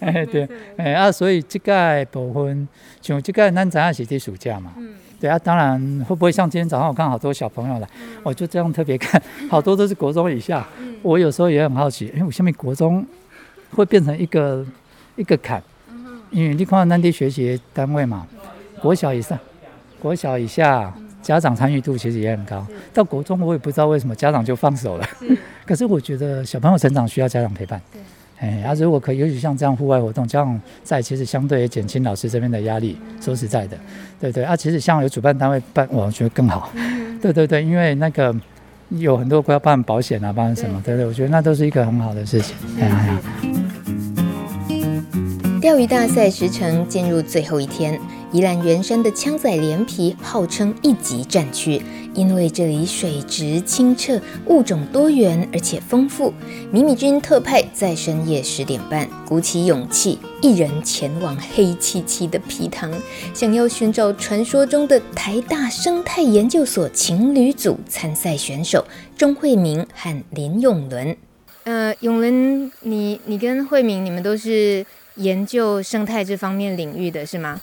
[0.00, 2.66] 哎 对，哎啊，所以这个部分
[3.02, 4.72] 像这个咱知影是在暑假嘛，
[5.20, 7.88] 对啊，当然会不会像今天早上我看好多小朋友来，
[8.22, 10.66] 我就这样特别看，好多都是国中以下，
[11.02, 13.06] 我有时候也很好奇，哎，我下面国中。
[13.74, 14.64] 会变成一个
[15.16, 15.62] 一个坎，
[16.30, 18.26] 因为你看咱的学习单位嘛，
[18.80, 19.38] 国小以上、
[20.00, 22.66] 国小以下，家长参与度其实也很高。
[22.94, 25.06] 到国中我也不知道为什么家长就放手了，
[25.66, 27.80] 可是我觉得小朋友成长需要家长陪伴。
[28.38, 32.98] 哎，啊，如果可以，尤其像这样户外活动，这样在其实相对也减轻老师这边的压力。
[33.18, 33.78] 说实在的，
[34.20, 36.70] 对对啊，其实像有主办单位办，我觉得更好。
[37.22, 38.34] 对对对，因为那个
[38.90, 42.54] 有很多要办保险啊，办什么，对不对，我觉得那都是一个很好的事情。
[42.78, 43.20] 哎呀，
[45.60, 48.00] 钓鱼大赛时程进入最后一天。
[48.36, 51.80] 宜兰圆山的枪仔连皮号称一级战区，
[52.12, 56.34] 因为这里水质清澈、物种多元而且丰富。
[56.70, 62.92] 米米君特派在深夜十点半，鼓起勇气，一人前往黑漆漆的埤塘，
[63.32, 68.84] 想要寻找传说中的台大生态研究所情侣组参赛选手
[69.16, 71.16] 钟慧明和林永伦。
[71.64, 77.58] 呃，永伦，你你跟慧明，你们都是研究生态这方面领域的是吗？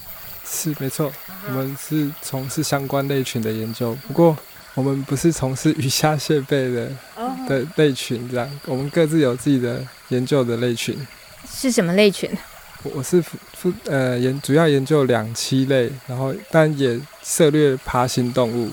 [0.54, 1.12] 是没错，
[1.48, 4.38] 我们是从事相关类群的研究，不过
[4.76, 6.92] 我们不是从事鱼虾蟹贝的
[7.50, 10.96] 的类群这样，我们各自有自己的研究的类群。
[11.52, 12.30] 是什么类群？
[12.84, 18.70] 我我是负呃研主要研究两栖类，然后但也涉猎爬行动物，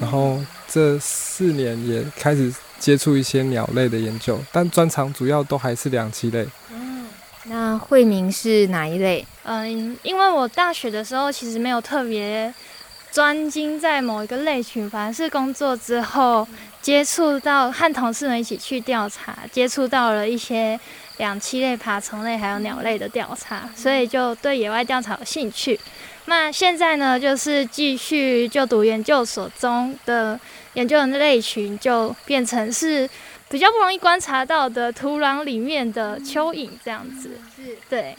[0.00, 6.46] 然后这四年也开始接触一些鸟类的研究，但专长主要都还是两栖类。
[7.44, 9.26] 那慧明是哪一类？
[9.44, 12.52] 嗯，因为我大学的时候其实没有特别
[13.10, 16.46] 专精在某一个类群，反而是工作之后
[16.82, 20.78] 接触到和同事们一起去调查，接触到了一些
[21.16, 25.80] 两栖类、爬虫类还有鸟类的调查，所以就对野外调查有兴趣。
[26.26, 30.38] 那现在呢，就是继续就读研究所中的
[30.74, 33.08] 研究人的类群，就变成是。
[33.50, 38.16] 比较不容易观察到的土壤里面的蚯蚓这样子，是对。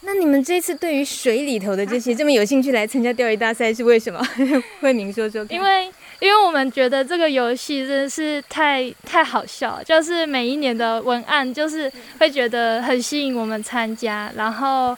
[0.00, 4.20] 那你们这次对于水里头的这些这么有兴趣来参加钓鱼大赛是为什么？
[4.80, 5.46] 慧明说说。
[5.48, 5.84] 因为
[6.18, 14.96] 因为我们觉得这个游戏真的是太太好笑，就是每一年的文案就是会觉得很吸引我们参加，然后。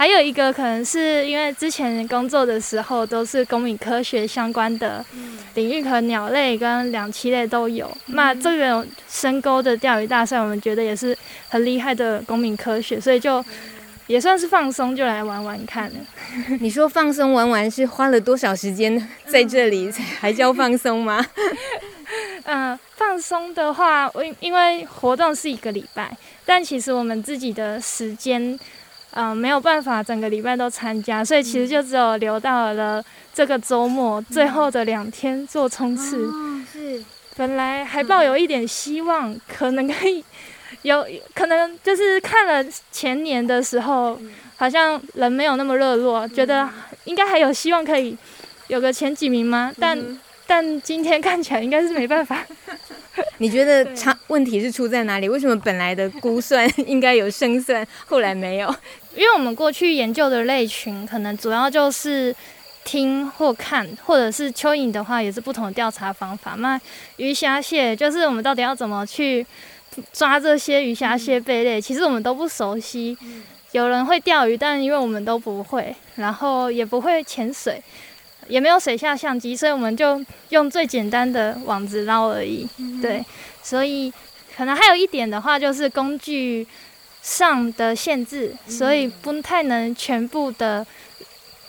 [0.00, 5.04] 还有一个可能是因为之前工作的时候都是公民科学相关的
[5.52, 7.94] 领域，可能鸟类跟两栖类都有。
[8.06, 11.14] 那这个深沟的钓鱼大赛，我们觉得也是
[11.50, 13.44] 很厉害的公民科学，所以就
[14.06, 15.96] 也算是放松，就来玩玩看了。
[16.60, 21.22] 你说放松玩玩是花了多少时间在这里才还叫放松吗？
[22.44, 28.58] 嗯， 放松的话，因因为活动是一个礼拜，但其实我们自己的时间。
[29.12, 36.30] 嗯，没有办法整个礼拜都参加，所以其实就只有留到了这个周末最后的两天做冲刺。
[37.36, 40.22] 本来还抱有一点希望，可能可以
[40.82, 44.18] 有，可能就是看了前年的时候，
[44.56, 46.68] 好像人没有那么热络，觉得
[47.04, 48.16] 应该还有希望可以
[48.68, 49.72] 有个前几名吗？
[49.78, 49.98] 但
[50.50, 52.44] 但今天看起来应该是没办法。
[53.38, 55.28] 你觉得差问题是出在哪里？
[55.28, 58.68] 为什么本来的估算 应该有胜算，后来没有？
[59.14, 62.34] 因为我们过去研究的类群，可能主要就是
[62.82, 66.56] 听或看，或者是蚯蚓的话，也是不同的调查方法。
[66.58, 66.80] 那
[67.16, 69.46] 鱼虾蟹，就是我们到底要怎么去
[70.12, 71.80] 抓这些鱼虾蟹贝类？
[71.80, 73.16] 其实我们都不熟悉。
[73.70, 77.80] 有人会钓鱼，但因为我们都不会，然后也不会潜水。
[78.50, 82.68] 也没有水下相机，所以我们就用最简单的网子捞而已。
[83.00, 83.24] 对，
[83.62, 84.12] 所以
[84.56, 86.66] 可能还有一点的话，就是工具
[87.22, 90.86] 上的限制，所以不太能全部的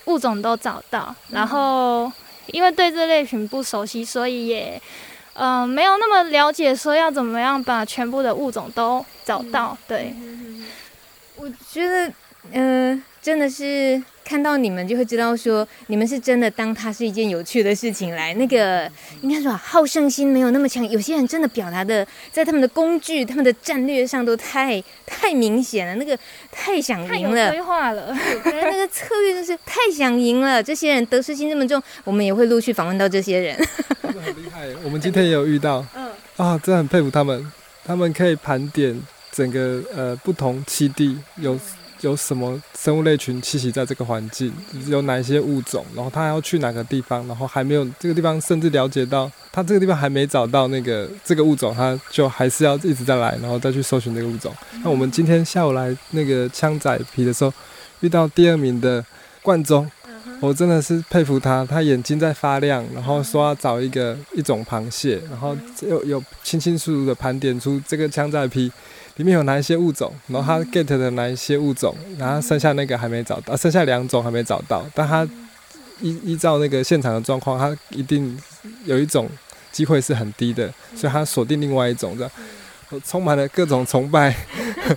[0.06, 1.16] 物种都找到。
[1.30, 2.12] 然后
[2.48, 4.82] 因为对这类群不熟悉，所以也
[5.34, 9.78] 嗯、呃、没有那么了解，说要怎么样把全部的物种都找到。
[9.88, 10.14] 对，
[11.36, 12.12] 我觉得
[12.52, 14.02] 嗯、呃，真的是。
[14.24, 18.34] 看到你们就会知道，说你们是真的当它是一件有趣的事情来。
[18.36, 18.90] 那个
[19.22, 26.18] 应该说好胜心没有那么强，有些人真的表达的在他们的工具、他们的战略上都太太明显了，那个
[26.50, 30.64] 太想赢了，太有规划了，那个策略就是太想赢了。
[30.64, 33.58] 这些人得失心这么重，我们也会陆续访问到这些人。
[34.02, 37.52] 他 们很厉害，我们今天也有遇到，嗯啊，真的很佩服他们，
[37.84, 38.98] 他们可以盘点
[39.30, 41.60] 整个呃不同七地有。
[42.02, 44.52] 有什么生物类群栖息在这个环境？
[44.88, 45.86] 有哪些物种？
[45.96, 47.26] 然后他还要去哪个地方？
[47.28, 54.54] 然后还没有这个地方，甚至了解到他这个地方还没找到那个这个物种，他就还是要一直在来，然后再去搜寻这个物种。
[54.84, 57.54] 那我们今天下午来那个枪仔皮的时候，
[58.02, 59.04] 遇到第二名的
[59.44, 59.90] 冠中，
[60.40, 68.72] 我真的是佩服他，他眼睛在发亮，然后说要找一个一种螃蟹，然后又有清清楚楚的盘点出这个枪仔埤。
[69.18, 75.28] 里面有哪一些物种，然后他 get 的哪一些物种，然后剩下那个还没找到，剩下两种还没找到，但他
[76.02, 78.38] 依依照那个现场的状况，他一定
[78.86, 79.30] 有一种
[79.72, 82.32] 机会是很低的，所以他锁定另外一种这样，
[82.90, 84.36] 我充满了各种崇拜。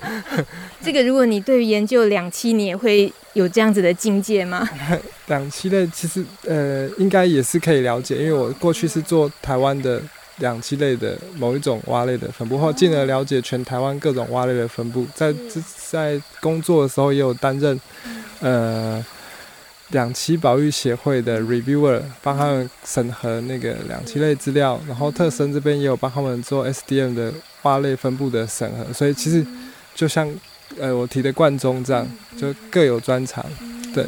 [0.82, 4.68] 这个，如果你对于研究两栖，你也会有这样子的境界吗？
[5.28, 10.00] 两栖类其实呃，应该也是可以了解，因为我过去是做台湾的
[10.38, 15.06] 两栖类的某一种蛙类的分布，后进而了解全台湾各种蛙类的分布。
[15.14, 15.34] 在
[15.90, 17.80] 在工作的时候，也有担任
[18.40, 19.04] 呃
[19.90, 29.46] 两栖保育协会的 reviewer，帮他们审核那个两栖类资料，然后特生这边也有帮他们做 SDM 的蛙类分布的审核，所以其实
[29.94, 30.28] 就像。
[30.80, 32.04] 呃，我提的冠中这样，
[32.36, 33.44] 就各有专长，
[33.94, 34.04] 对。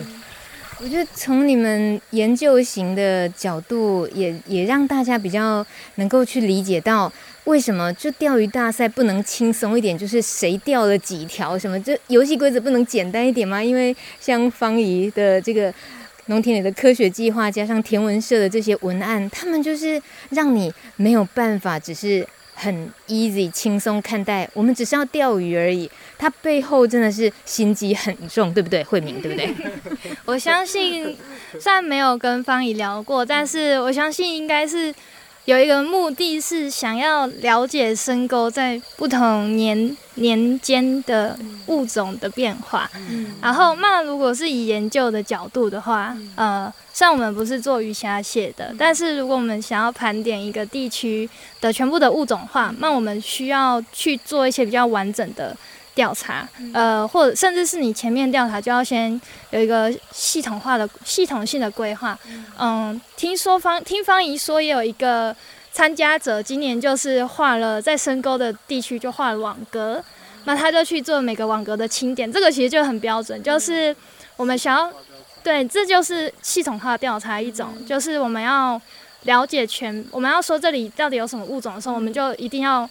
[0.79, 7.11] 我觉得从你们研究型的角度也，也让大家比较能够去理解到，
[7.45, 13.65] 为什么就钓鱼大赛不能轻松一点，就是谁钓了几条什么，这游戏规则不能简单一点吗？
[13.65, 15.73] 因为像方怡的这个
[16.27, 22.27] 农田里的科学计划，加上天文社的这些文案，他们就是让你没有办法，只是。
[22.59, 25.91] 很 easy 轻松看待，我们只是要钓鱼而已。
[26.19, 28.83] 它背后真的是心机很重，对不对？
[28.85, 29.55] 慧敏，对不对？
[30.25, 31.17] 我相信，
[31.61, 34.95] 虽然没有跟方怡聊过，但是我相信应该是。
[35.47, 42.91] 有一个目的是想要了解深沟在不同年年间的物种的变化，
[43.41, 55.57] 然后那如果是以研究的角度的话，呃，像我们不是做鱼虾蟹的，但是如果我们想要盘点一个地区的全部的物种化，那我们需要去做一些比较完整的。
[55.97, 62.17] 调查，呃，或者甚至是你前面调查就要先有一个系统化的、系统性的规划。
[62.59, 65.35] 嗯，听说方听方怡说也有一个
[65.73, 70.05] 参加者，今年就是画了在深沟的地区就画了网格，
[70.45, 73.97] 那他就去做每个网格的清点，这个其实就很标准，就是
[74.37, 74.93] 我们想要，
[75.43, 78.79] 对，这就是系统化调查一种，就是我们要
[79.23, 82.87] 了解全，我们要说这里到底有什么物种的时候，我们就一定要。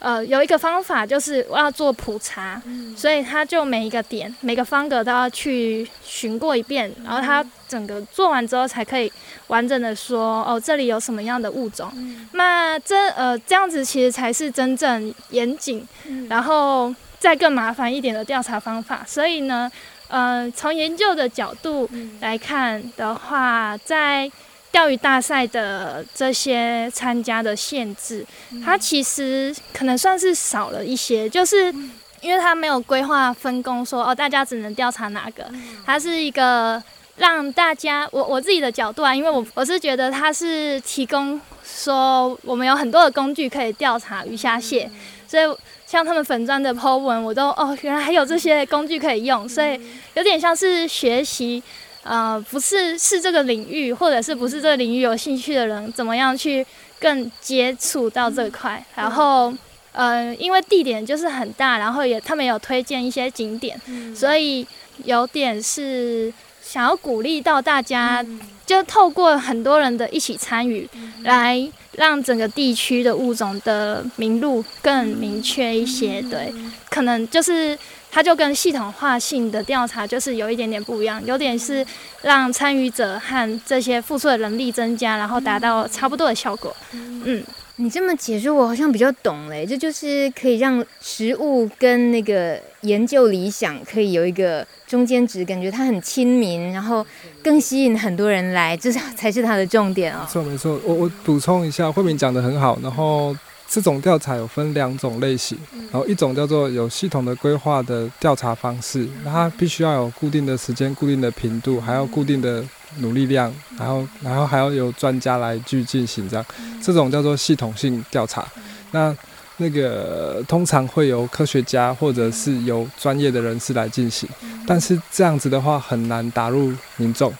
[0.00, 9.12] 呃，有一个方法就是我要做普查，嗯、所以他就每一个点、每个方格都要去巡过一遍，然后他整个做完之后才可以
[9.48, 11.92] 完整的说哦，这里有什么样的物种。
[11.94, 19.04] 嗯、那这呃这样子其实才是真正严谨，嗯、然后再更麻烦一点的调查方法。
[19.06, 19.70] 所以呢，
[20.08, 21.86] 呃，从研究的角度
[22.20, 24.30] 来看的话，在
[24.72, 28.24] 钓鱼大赛的这些参加的限制，
[28.64, 31.74] 它其实可能算是少了一些，就是
[32.20, 35.44] 因为它没有规划分工说，说哦，大家只能调查哪个，
[35.84, 36.80] 它是一个
[37.16, 44.88] 让大家，我我自己的角度啊，因为我我是觉得它是提供说我们有很多的工具可以调查鱼虾蟹，
[45.26, 45.42] 所以
[45.84, 49.80] 像他们粉砖的 po 文，我都哦，原来还有这些工具可以用，所以
[50.14, 51.60] 有点像是学习。
[52.02, 56.66] 呃，不是是这个领域，或者是不是这个领域有兴趣的人，怎么样去
[56.98, 58.82] 更接触到这块？
[58.94, 59.52] 然后，
[59.92, 63.78] 呃，因为地点就是很大，然后也他们有推荐一些景点，
[64.14, 64.66] 所以
[65.04, 66.32] 有点是
[66.70, 68.24] 想要鼓励到大家，
[68.64, 70.88] 就透过很多人的一起参与，
[71.24, 76.22] 来让整个地区的物种的名录更明确一些。
[76.22, 76.54] 对，
[76.88, 77.76] 可能就是。
[78.12, 81.86] 它就跟系统化性的调查就是有一点点不一样，有点是
[82.22, 86.74] 让参与者和这些付出的人力增加，然后达到差不多的效果。
[86.90, 87.40] 嗯，
[87.80, 89.64] 你这么解释，我好像比较懂嘞。
[89.64, 97.04] 这就是可以让食物跟那个研究理想可以有一个中间值，感觉它很亲民，然后
[97.42, 103.34] 更吸引很多人来，这 才是它的重点啊、没错没错，我我补充一下，慧敏讲的很好，然后。
[103.70, 105.56] 这种调查有分两种类型，
[105.92, 112.64] 然后一种叫做有系统的规划的调查方式，那它必须要有固定的时间、固定的频度，还要固定的
[112.98, 116.44] 努力量，然后然后还要有专家来去进行这样，
[116.82, 118.44] 这种叫做系统性调查。
[118.90, 119.16] 那
[119.58, 124.28] 那个通常会由科学家或者是由专业的人士来进行，
[124.66, 127.32] 但是这样子的话很难打入民众，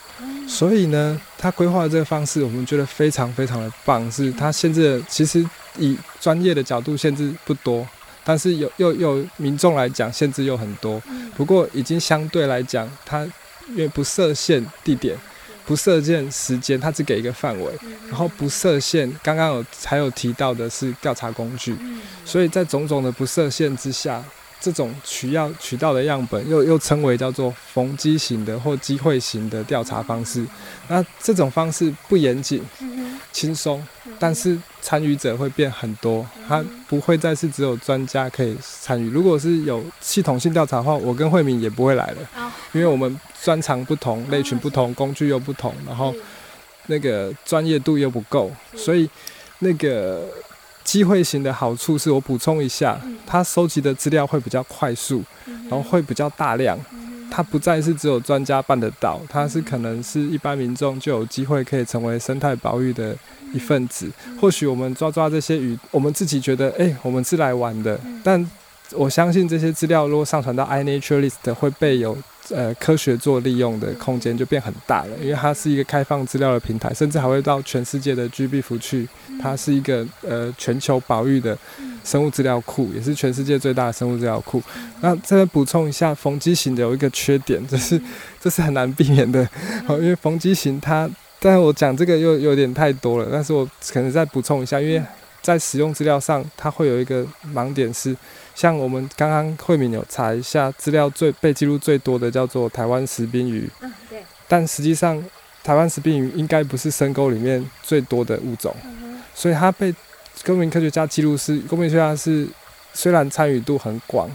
[0.46, 5.44] 所以呢，他规划的这个方式我们觉得非常非常的棒，是他现在其实。
[5.78, 7.86] 以专业的角度限制不多，
[8.24, 11.02] 但是有又有民众来讲限制又很多。
[11.36, 13.24] 不过已经相对来讲，它
[13.68, 15.16] 因为不设限地点，
[15.64, 17.72] 不设限时间，它只给一个范围，
[18.08, 19.10] 然后不设限。
[19.22, 21.74] 刚刚有才有提到的是调查工具，
[22.24, 24.22] 所以在种种的不设限之下，
[24.60, 30.44] 这种取样取到的样本又又称为叫做逢机型的或机会型的调查方式。
[30.88, 32.62] 那这种方式不严谨，
[33.32, 33.82] 轻松。
[34.18, 39.08] 但是参与者会变很多，他不会再是只有专家可以参与。
[39.10, 46.14] 如果是有系统性调查的话，我跟慧敏也不会来了，因为我们专长不同，类群不同，工具又不同，然后
[46.86, 49.08] 那个专业度又不够，所以
[49.60, 50.26] 那个
[50.82, 55.22] 机会型的好处是我补充一下，它收集的资料会比较快速，
[55.68, 56.78] 然后会比较大量。
[57.32, 63.16] 它不再是只有专家办得到，它是可能是一般民众就有机会可以成为生态保育的
[63.52, 64.10] 一份子。
[64.40, 68.50] 或许我们抓抓这些鱼，我们自己觉得，诶，我们是来玩的，但
[68.92, 72.16] 我相信这些资料如果上传到 iNaturalist 会被有。
[72.52, 79.08] 呃，科学做利用的空间就变很大了，因为它是一个开放资料的平台，甚至还会到全世界的 GBIF 去。
[79.40, 81.56] 它是一个呃全球保育的
[82.02, 84.60] 生物资料库，也是全世界最大的生物资料库。
[85.00, 88.00] 那这边补充一下，逢基型的有一个缺点，就是
[88.40, 89.48] 这是很难避免的，
[89.86, 91.08] 好，因为逢基型它，
[91.40, 95.02] 但是我讲这个又有点太多了，但是我可能再补充一下，因为
[95.42, 98.16] 在使用资料上，它会有一个盲点是。
[98.52, 103.66] 像我们刚刚慧敏有查一下资料，最被记录最多的叫做台湾石滨鱼。
[103.80, 104.22] 嗯，对。
[104.46, 105.22] 但实际上，
[105.64, 108.74] 台湾石滨鱼应该不是深沟里面最多的物种，
[109.34, 109.94] 所以它被
[110.44, 112.46] 公民科学家记录是公民科学家是
[112.92, 114.28] 虽然参与度很广，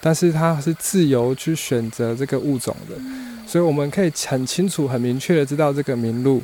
[0.00, 2.94] 但是它是自由去选择这个物种的，
[3.48, 6.40] 所以我们可以很清楚、很明确的知道这个名录，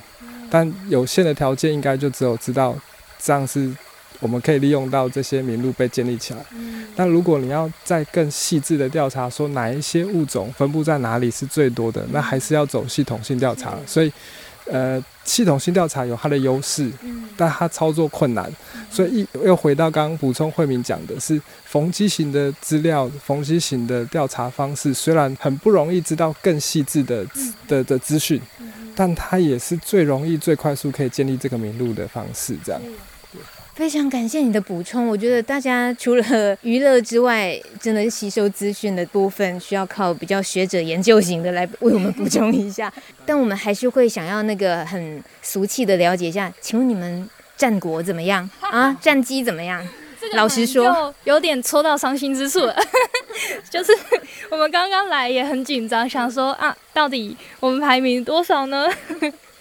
[0.51, 2.75] 但有限的条件应该就只有知道
[3.19, 3.71] 这样是。
[4.21, 6.41] 我们可以利用到这些名录被建立起来。
[6.97, 13.77] 但如果你要再更细致的调查，说哪一些物种分布在哪里是最多的，那还是要走系统性调查。
[13.87, 14.11] 所以，
[14.67, 16.91] 呃，系统性调查有它的优势，
[17.37, 18.51] 但它操作困难。
[18.91, 27.27] 所以一又回到刚刚补充慧敏讲的是，逢机型的资料，逢机型的调查方式，虽然很不容易知道更细致的
[27.67, 28.41] 的的资讯，
[28.95, 32.57] 但它也是最容易、最快速可以建立这个名录的方式。
[32.65, 32.81] 这样。
[33.75, 42.93] 非常感谢你的补充，我觉得大家除了娱乐之外，真的吸收资讯的部分需要靠比较学者研究型的来为我们补充一下。
[43.27, 48.97] 但我们还是会想要那个很俗气的了解一下，请问你们战国怎么样啊？
[49.03, 49.85] 战绩怎么样？
[50.35, 52.75] 老实说，有点戳到伤心之处了。
[53.69, 53.93] 就是
[54.51, 58.89] 我们刚刚来也很紧张，想说啊，到底我们排名多少呢？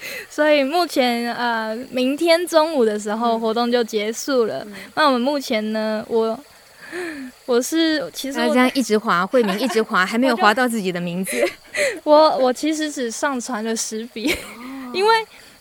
[0.29, 4.63] 所以目前呃，明天中午的时候活动就结束了。
[4.65, 6.39] 嗯、那我们目前呢，我
[7.45, 11.43] 我是其实我这样一直滑，慧敏一直滑， 还没有滑到自己的名字。
[12.03, 14.35] 我我其实只上传了十笔，
[14.93, 15.13] 因为。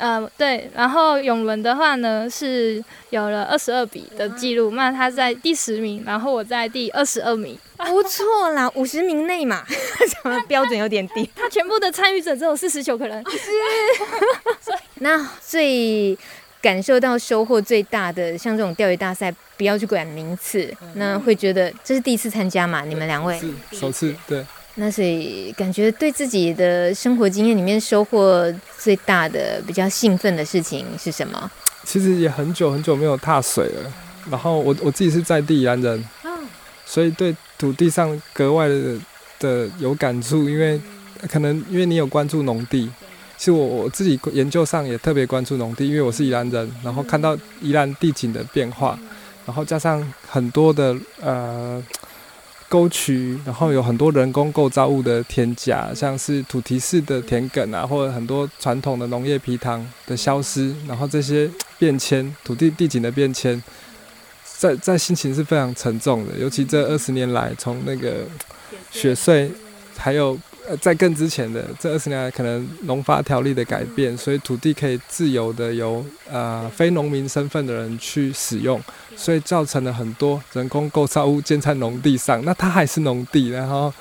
[0.03, 11.30] 呃，对，然后永伦的话呢是有了二十二笔的记录，那他在第十名，然后我在第二十二名，不错啦，五十名内嘛， 什么标准有点低。
[11.36, 13.38] 他全部的参与者只有四十九个人，是。
[14.98, 16.18] 那最
[16.61, 22.84] 感受到收获最大的，像这种钓鱼大赛，不要去管名次，那会觉得这是第一次参加嘛？
[22.84, 24.44] 你们两位是首次，对。
[24.76, 31.50] 那所以感觉对自己的生活经验里面收获最大的、比较兴奋的事情是什么？
[31.84, 33.92] 其实也很久很久没有踏水了。
[34.30, 36.02] 然后我我自己是在地宜兰人，
[36.86, 38.98] 所以对土地上格外的
[39.38, 40.48] 的有感触。
[40.48, 40.80] 因为
[41.30, 42.90] 可能因为你有关注农地，
[43.36, 48.98] 其实我我自己研究上也特别关注农地，因为我是宜兰人，然后看到宜兰地景的变化，
[49.44, 51.82] 然后加上很多的呃。
[52.72, 63.62] 沟渠，然后有很多人工构造物的添加，像是土提式的田埂啊，或者很多传统的农业皮塘的消失，然后这些变迁，土地地景的变迁，
[64.56, 68.24] 在在心情是非常沉重的，尤其这二十年来，从那个
[68.90, 69.50] 雪穗，
[69.98, 70.38] 还有。
[70.68, 78.80] 呃，在更之前的这二十年来，可能农发条例的改变，所以土地可以自由的由呃非农民身份的人去使用，
[79.16, 83.92] 所以造成了很多人工构造物建在农地上，那它还是农地，然后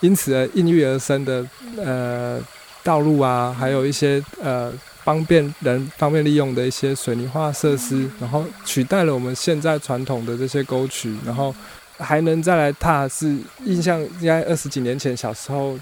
[0.00, 1.42] 因此而应运而生的
[1.78, 2.38] 呃
[2.82, 4.70] 道路啊，还有一些呃
[5.02, 11.54] 方便人方便利用的一些水泥化设施，然后取代了我们现在传统的这些沟渠，然后
[11.96, 15.78] 还能再来踏，是印象应该二十几年前小时候。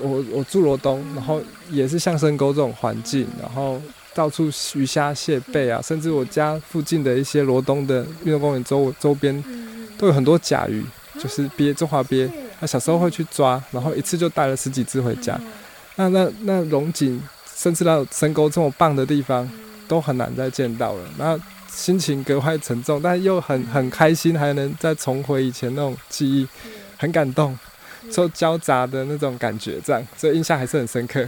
[0.00, 3.80] 我我住罗东，然后也是像深沟这种环境，然后
[4.14, 9.42] 到处鱼虾蟹贝啊，甚至我家附近的一些罗东的运动公园周周边
[9.98, 10.84] 都有很多甲鱼，
[11.18, 12.30] 就是鳖中华鳖，
[12.60, 15.40] 那小时候会去抓，然后一次就带了十几只回家。
[15.96, 17.20] 那那那龙井，
[17.56, 19.48] 甚至到深沟这么棒的地方，
[19.86, 21.04] 都很难再见到了。
[21.18, 21.38] 那
[21.68, 26.48] 心情格外沉重，但又很很开心，还能再重回以前那种记忆，
[26.96, 27.56] 很感动。
[28.14, 31.26] 受交杂的那种感觉，这样，所以印象还是很深刻。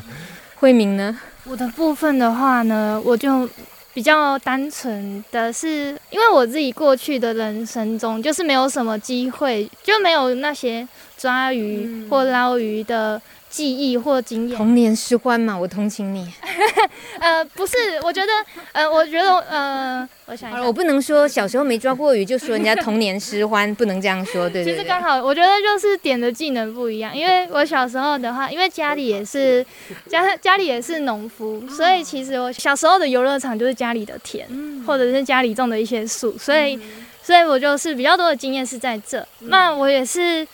[0.57, 1.17] 慧明呢？
[1.45, 3.49] 我的部分的话呢，我就
[3.93, 10.87] 比较单纯的是，因为我自己过去的人生中，就是没有什么机会，就没有那些
[11.19, 13.21] 抓鱼或捞鱼的
[13.53, 14.57] 记忆或经验。
[14.57, 16.33] 童年失欢嘛，我同情你。
[17.21, 18.33] 呃，不是，我觉得，
[18.73, 24.73] 呃，我觉得，呃，我想一下，我不能说小时候没抓过鱼就说人家童年失欢，不能这样说，对对对。
[24.73, 29.65] 其实刚好，我觉得就是点的技能不一样，因为我小时候的话，因为家里也是
[30.09, 34.49] 家家里也是农夫，所以其实我小时候的游乐场就是家里的田，
[34.87, 36.81] 或者是家里种的一些树，所以
[37.23, 39.25] 所以我就是比较多的经验是在这。
[39.41, 40.47] 那我也是。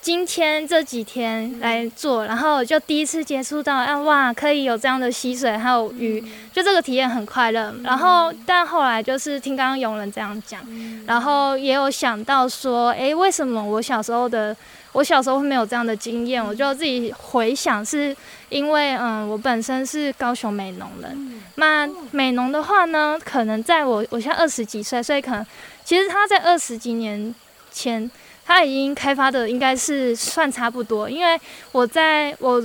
[0.00, 6.24] 今天这几天来做，然后就第一次接触到，啊哇，可以有这样的溪水，还有鱼，
[6.54, 7.74] 就这个体验很快乐。
[7.84, 10.62] 然后，但后来就是听刚刚永仁这样讲，
[11.06, 14.56] 然后也有想到说，诶，为什么我小时候的
[14.92, 16.42] 我小时候会没有这样的经验？
[16.42, 18.16] 我就自己回想，是
[18.48, 25.46] 因为嗯，我本身是高雄美农人，那美农的话呢，可能在我我现在二十几岁，所以可能
[25.84, 27.34] 其实他在二十几年
[27.70, 28.10] 前。
[28.50, 31.40] 它已经开发的应该是算差不多，因为
[31.70, 32.60] 我在我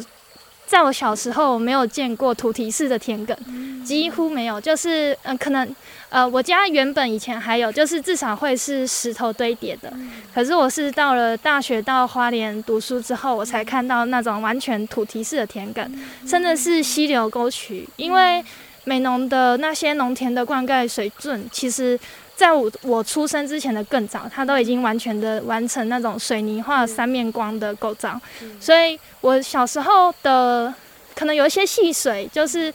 [0.65, 3.37] 在我小时候没有见过土堤式的田埂，
[3.83, 4.59] 几乎没有。
[4.59, 5.75] 就是嗯、呃，可能
[6.09, 9.93] 呃，我家原本以前还有，就是至少会是石头堆叠的。
[10.33, 15.87] 可是我是到了大学到花莲读书之后，我才看到那种完全土堤式的田埂，
[16.27, 17.87] 甚至是溪流沟渠。
[17.97, 18.43] 因为
[18.85, 21.99] 美农的那些农田的灌溉水准，其实。
[22.35, 28.19] 在我我出生之前的更早，它都已经完全的完成那种水泥化三面光的构造，
[28.59, 30.73] 所以我小时候的
[31.15, 32.73] 可能有一些戏水，就是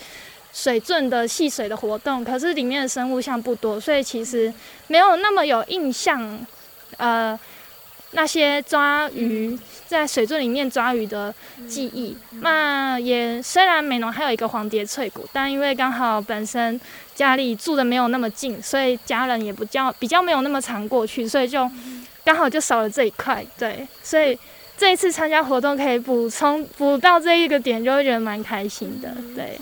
[0.53, 4.53] 水圳的戏水的活动，可是里面的生物像不多，所以其实
[4.87, 6.39] 没有那么有印象，
[6.97, 7.39] 呃。
[8.13, 9.57] 那些抓鱼
[9.87, 11.33] 在水圳里面抓鱼的
[11.69, 16.81] 记忆，那也虽然美浓还有一个黄蝶翠谷，但因为刚好本身
[17.21, 21.71] 家里住的没有那么近，所以家人也不叫比较没有那么常过去，所以就
[22.25, 23.45] 刚好就少了这一块。
[23.59, 24.39] 对，所以
[24.79, 29.15] 这一次参加活动可以补充补到这一个点，就会觉得蛮开心的。
[29.37, 29.61] 对。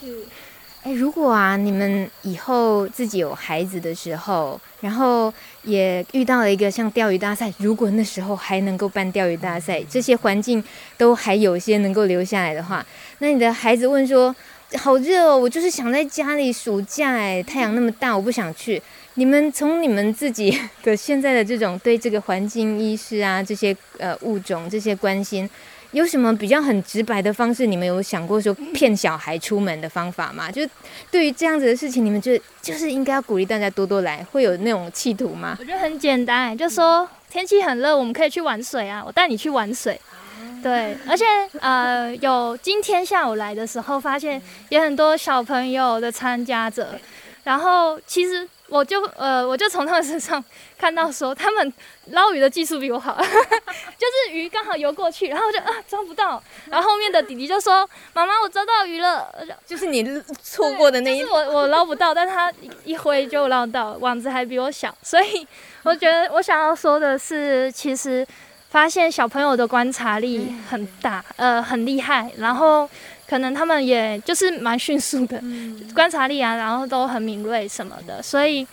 [0.84, 5.34] 哎，如果啊，你们以后自己有孩子的时候，然后
[5.64, 10.62] 也遇到了一个像钓鱼大赛，如果那时候还能够办钓鱼大赛，这些环境
[10.96, 12.86] 都还有些能够留下来的话，
[13.18, 14.34] 那你的孩子问说
[14.76, 18.82] ：“好热哦，我就是想在家里暑假，哎，太阳那么大， 我不想去。”
[19.14, 25.48] 你们从你们自己 的现在的这种对这个环境意识啊，这些呃物种这些关心。
[25.92, 27.66] 有什么比较很直白的方式？
[27.66, 30.50] 你们有想过说骗小孩出门的方法吗？
[30.52, 30.62] 就
[31.10, 35.56] 对于这样子的事情，你们觉得就是应该要鼓励大家多多来，会有那种企图吗？
[35.58, 39.98] 我觉得很简单，就说天气很热，我们可以去玩水啊，我带你去玩水。
[40.62, 41.24] 对，而且
[41.60, 46.98] 呃，有今天下午来的时候，发现有很多小朋友的参加者，
[47.44, 48.48] 然后其实。
[48.70, 50.44] 我就呃，我就从他们身上
[50.76, 51.72] 看到说，他们
[52.10, 59.26] 捞鱼的技术比我好， 就是鱼刚好游过去，然后我就啊抓不到，然后后面的弟弟就说：“妈妈，我抓到鱼了。”
[59.66, 60.04] 就是 你
[60.42, 62.52] 错过的那一，就是我我捞不到，但他
[62.84, 65.46] 一挥就捞到，网子还比我小，所以
[65.82, 68.26] 我觉得我想要说的是，其实
[68.70, 72.88] 发现小朋友的观察力很大，呃，很厉害，然后。
[73.28, 75.38] 可能他们也就是蛮迅速的
[75.94, 78.66] 观察力啊，然后都很敏锐什么的，所以，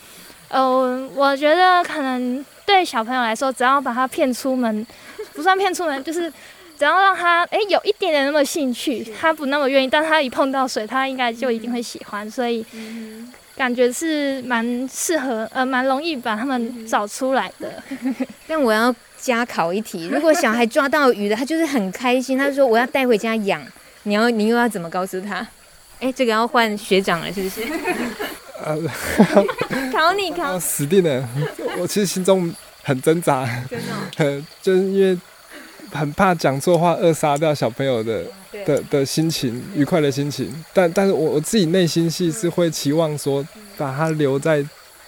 [0.47, 4.87] 呃，我觉得可能对小朋友来说，只要把他骗出门，
[5.35, 6.31] 不算骗出门，就是
[6.79, 12.65] 只要让他诶有一点点那么兴趣，他不那么愿意，但他一碰到水，他应该就一定会喜欢，所以
[13.57, 17.83] 感觉是蛮适合，呃，蛮容易把他们找出来的。
[18.47, 23.61] 但我要加考一题，如果小孩抓到鱼的，他就是很开心，他就说我要带回家养。
[24.03, 25.45] 你要，你又要怎么告诉他？
[25.99, 27.61] 哎，这个要换学长了，是不是？
[28.63, 28.77] 呃，
[29.91, 30.59] 考你考。
[30.59, 31.27] 死定了！
[31.77, 32.53] 我其实心中
[32.83, 35.17] 很挣扎，真的、哦，就是因为
[35.91, 38.23] 很怕讲错话扼杀掉小朋友的
[38.65, 40.53] 的的心情，愉快的心情。
[40.73, 43.45] 但但是我我自己内心戏是会期望说，
[43.75, 44.63] 把它留在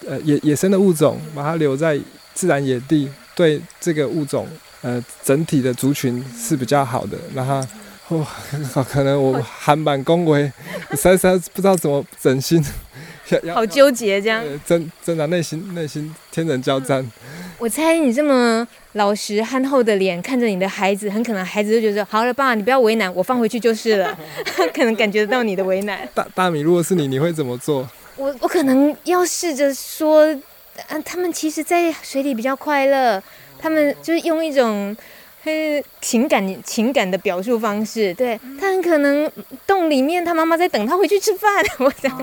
[0.08, 2.00] 呃野野生的物种，把它留在
[2.34, 4.46] 自然野地，对这个物种
[4.82, 7.66] 呃整体的族群是比较好的，然后。
[8.10, 8.26] 哦，
[8.90, 10.50] 可能我韩版恭维，
[10.92, 12.64] 实在实在不知道怎么整心，
[13.54, 17.06] 好纠结这样，真真的内心内心天人交战。
[17.60, 24.18] 我猜你这么老实憨厚的脸看着你的孩子，很可能孩子就觉得好了，爸，你不要为难，我放回去就是了。
[24.74, 26.08] 可能感觉得到你的为难。
[26.14, 27.86] 大大米，如果是你，你会怎么做？
[28.16, 30.34] 我我可能要试着说，
[30.90, 33.22] 嗯，他们其实，在水里比较快乐，
[33.60, 34.96] 他们就是用一种。
[35.44, 38.14] 是情感情感的表述方式。
[38.16, 39.32] 对，他很可能
[39.66, 41.50] 洞里面，他妈妈在等他回去吃饭。
[41.80, 42.18] 我这样，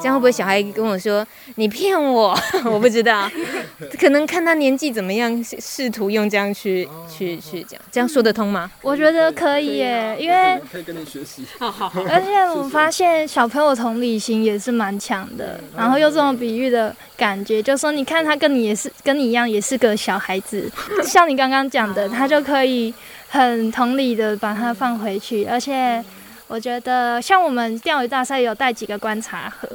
[0.00, 1.26] 这样会不会小孩跟我说
[1.56, 2.34] 你骗我？
[2.64, 3.30] 我不知道，
[4.00, 8.70] 可能看他年纪怎么样，试图用这样去去去讲，这样说得通吗？
[8.80, 11.44] 我觉得可以耶，因为可以跟你学习。
[11.58, 12.02] 好好好。
[12.08, 20.68] 而且我发现小朋友同理心也是蛮强的，然后用这种比喻的感觉，就说你看他跟你也是跟你一样，也是个小孩子，
[21.06, 22.92] 像你刚刚讲的，他就可以
[23.28, 25.44] 很同理的把它放回去。
[25.44, 26.04] 而且
[26.48, 29.68] 我觉得，像我们钓鱼大赛有带几个观察盒，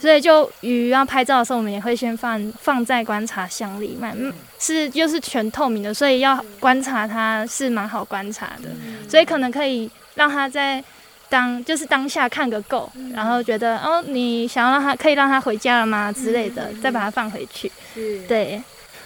[0.00, 8.68] 所以就鱼要拍照的时候，我们也会先放放在观察箱里面，嗯，是就是全透明的，所以要观察它是蛮好观察的，
[9.08, 10.82] 所以可能可以让他在。
[11.28, 16.10] 当就是当下看个够，嗯、然后觉得哦，你想要让他可以让他回家了吗？
[16.10, 17.70] 之类的，嗯、再把它放回去。
[17.94, 18.20] 是。
[18.26, 18.62] 对。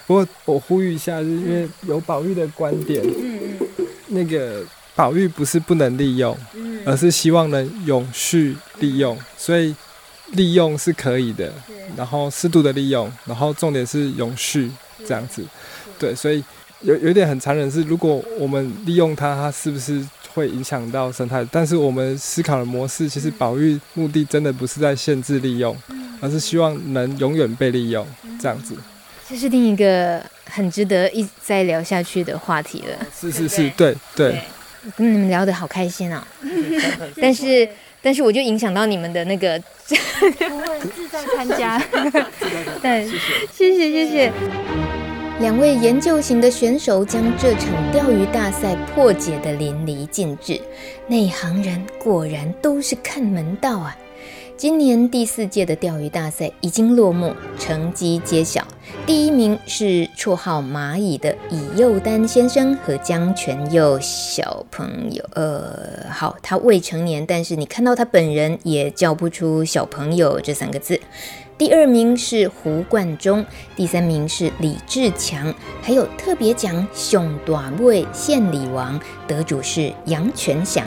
[0.07, 4.65] 不过我呼吁一下，就是因为有宝玉的观点，嗯嗯，那个
[4.95, 9.75] 宝玉不是不能利用，嗯、而是希望能永续利用，所以
[10.33, 11.53] 利用是可以的，
[11.97, 14.71] 然后适度的利用，然后重点是永续
[15.07, 15.45] 这样子。
[15.99, 16.45] 对，所以
[16.81, 20.07] 有有点很残忍是，如果我们利用它，它是不是？
[20.35, 25.77] 会影响到生态，但是我们思考的模式，其实保育目的真的不是在限制利用，
[26.21, 28.07] 而是希望能永远被利用，
[28.41, 28.75] 这样子。
[29.29, 33.07] 这是另一个很值得一再聊下去的话题了。
[33.19, 34.41] 是是是，对对。
[34.97, 36.27] 跟你们聊得好开心啊！
[37.21, 37.69] 但是
[38.03, 39.57] 但是我就影响到你们的那个，
[39.87, 41.79] 不会自在参加。
[42.83, 43.09] 对，
[43.53, 45.02] 谢谢谢谢。
[45.43, 50.61] 两位研究型的选手将这场钓鱼大赛破解得淋漓尽致，
[51.09, 53.99] 内行人果然都是看门道啊！
[54.57, 58.65] 今年第四届的钓鱼大赛已经落幕，成绩揭晓。
[59.05, 65.25] 第一名是绰号“蚂蚁”的乙佑丹先生和江全佑小朋友。
[65.35, 71.01] 呃，好，他未成年，但是你看到他本人也叫不出“小朋友”这三个字。
[71.59, 73.45] 第二名是胡冠中，
[73.77, 78.99] 第三名是李志强，还有特别奖熊大尾献礼王
[79.29, 80.85] 得主是杨全祥。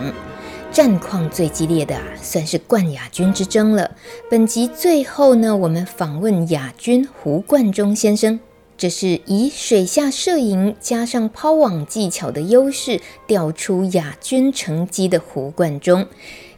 [0.72, 3.92] 战况最激烈的啊，算是冠亚军之争了。
[4.30, 8.42] 本集最后呢，我们访问亚军胡冠中先生，
[8.78, 16.08] 这是以水下摄影加上抛网技巧的优势钓出亚军成绩的胡冠中。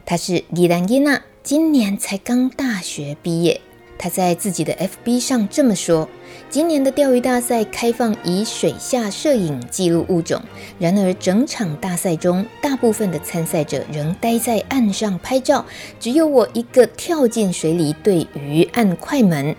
[0.04, 3.60] 他是李兰囡仔，今年才刚大学毕业。
[3.98, 6.08] 他在自己的 FB 上这么说
[6.50, 10.40] ：“今年的钓鱼大赛开放以水下摄影记录物种，
[10.78, 15.64] 然而整场大赛中，大部分的参赛者仍待在岸上拍照，
[16.00, 19.54] 只有我一个跳进水里对鱼按快门。”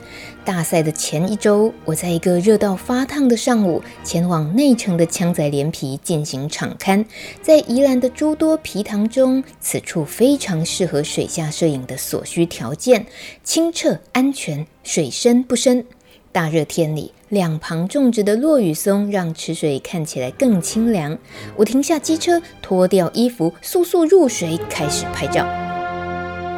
[0.45, 7.05] 大赛的前一周，我在一个热到发烫的上午，前往内城的枪仔连皮进行场勘。
[7.39, 13.05] 在宜兰的诸多皮塘中，此处非常适合水下摄影的所需条件：
[13.43, 15.85] 清澈、安全、水深不深。
[16.31, 21.17] 大热天里，两旁种植的落羽松让池水看起来更清凉。
[21.55, 25.47] 我停下机车，脱掉衣服，速速入水，开始拍照。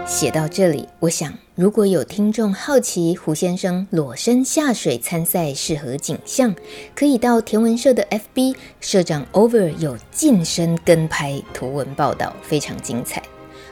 [0.05, 1.33] 写到这里，我想。
[1.55, 6.55] 如果有听众好奇胡先生裸身下水参赛是何景象，
[6.95, 8.03] 可以到田文社的
[8.35, 13.21] FB，社长 Over 有近身跟拍图文报道，非常精彩。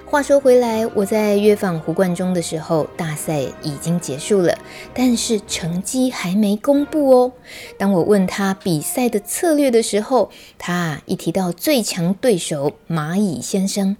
[0.10, 4.58] 话说回来，我在约访胡冠中的时候，大赛已经结束了，
[4.92, 7.32] 但是成绩还没公布哦。
[7.78, 13.96] 当我问他比赛的策略的时候，他一提到最强对手蚂蚁先生，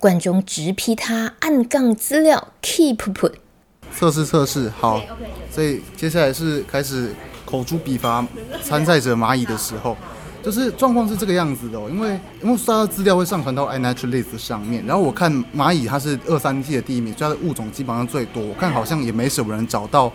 [0.00, 3.34] 冠中直批他暗杠资料 keep put。
[3.94, 5.00] 测试测试，好，
[5.48, 7.14] 所以接下来是开始
[7.46, 8.26] 口诛笔伐
[8.64, 9.96] 参赛者蚂蚁的时候。
[10.42, 20.12] 就是状况是这个样子的哦，因为因为所有资料会上传到 iNaturalist 上面，然后我看蚂蚁它是二三季的第一名，所以它的物种基本上最多，我看好像也没什么人找到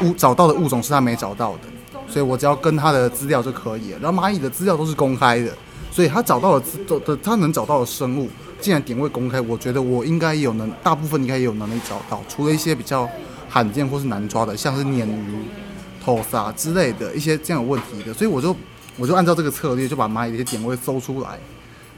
[0.00, 1.60] 物找到的物种是他没找到的，
[2.08, 3.90] 所以我只要跟他的资料就可以。
[4.00, 5.52] 然后蚂蚁的资料都是公开的，
[5.92, 8.28] 所以他找到的都的他能找到的生物，
[8.60, 13.08] 既然点位公开，我觉得我应该有能大部分应该也有能力找到，除了一些比较
[13.48, 15.44] 罕见或是难抓的，像是鲶鱼、
[16.04, 18.56] 头沙之类的一些这样有问题的，所以我就。
[18.98, 21.38] 我就按照这个策略，就把蚂蚁的一些点位搜出来，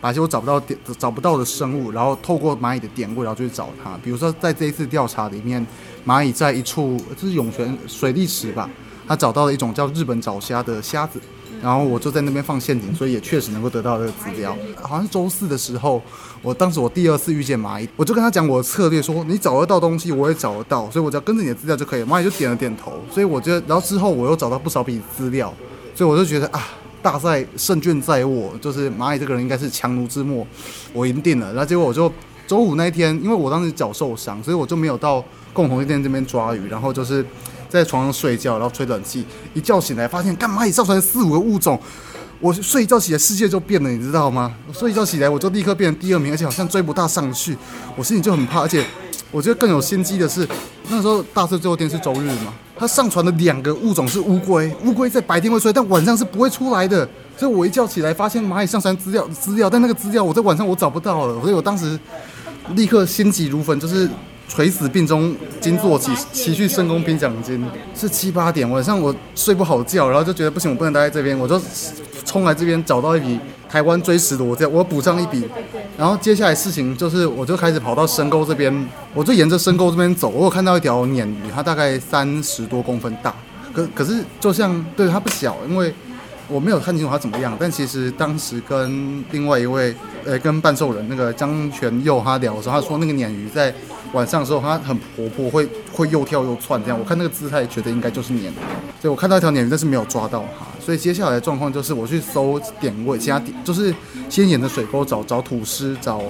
[0.00, 3.98] 把一些我找不到点、找不到的生物，然后透过蚂蚁的点位，然后就去找它。
[4.02, 5.66] 比如说，在这一次调查里面，
[6.06, 8.70] 蚂蚁在一处这是涌泉水利池吧，
[9.08, 11.18] 它找到了一种叫日本沼虾的虾子，
[11.62, 14.56] 然后我就在那边放陷阱，所以也确实能够得到这个资料。
[14.80, 16.00] 好像是周四的时候，
[16.42, 22.06] 我当时我第二次遇见蚂蚁，我就跟他讲我的策略，说你找得到东西，我也找得到，所以我只要跟着你的资料就可以了。
[22.06, 25.52] 蚂蚁就点了点头，所以我觉得，然后之后我又找到不少笔资料，
[25.94, 26.62] 所以我就觉得啊。
[27.04, 30.46] 大赛胜券在握，就是蚂蚁这个人应该是强弩之末，
[30.94, 31.48] 我赢定了。
[31.48, 32.10] 然后结果我就
[32.46, 35.22] 周五那一天，因为我当时脚受伤，所以我就没有到
[35.52, 37.22] 共同店这边抓鱼，然后就是
[37.68, 41.78] 在床上睡觉，然后吹冷气，一觉醒来发现干蚂蚁上传四五个物种。
[42.40, 44.54] 我睡一觉起来，世界就变了，你知道吗？
[44.72, 47.54] 睡一觉起来，我就立刻变成第二名，而且好像追不大上去，
[47.96, 48.62] 我心里就很怕。
[48.62, 48.82] 而且
[49.34, 50.46] 我觉得更有心机的是，
[50.88, 57.08] 那时候大赛最后天是周日嘛，他上传的两个物种是乌龟，乌龟在白天会出来，但晚上是不会出来的。
[57.36, 61.98] 所以我一觉起来，发现蚂蚁上传资料资料，但那个资料我在晚上我找不到了，所以我当时
[62.76, 64.08] 立刻心急如焚，就是。
[64.46, 67.64] 垂死病中惊坐起，骑去圣宫拼奖金，
[67.94, 71.58] 是七八点晚上，我睡不好觉，然后就觉得不行，我不能待在这边，我就
[72.26, 73.40] 冲来这边找到一笔
[73.74, 75.44] 台湾追石螺，这样我补上一笔，
[75.98, 78.72] 然后接下来事情就是，我就开始跑到深沟这边，
[79.12, 83.34] 我就沿着深沟这边走，我有看到一条鲶鱼，它大概三十多公分大，
[83.72, 85.92] 可可是就像对它不小，因为。
[86.46, 89.96] 我没有看清楚它怎么样，但其实当时跟另外一位，
[90.26, 93.74] 呃，跟半兽人那个张全佑他聊的时候，他说那个鲶鱼在
[94.14, 96.98] 晚上的时候，它很活泼，会会又跳又窜这样。
[96.98, 98.52] 我看那个姿态，觉得应该就是鲶鱼。
[99.02, 100.64] 所以我看到一条鲶鱼，但是没有抓到它。
[100.80, 103.94] 所以接下来的状况就是我去搜点位，其他点就是
[104.30, 106.22] 先沿着水沟找找土司找。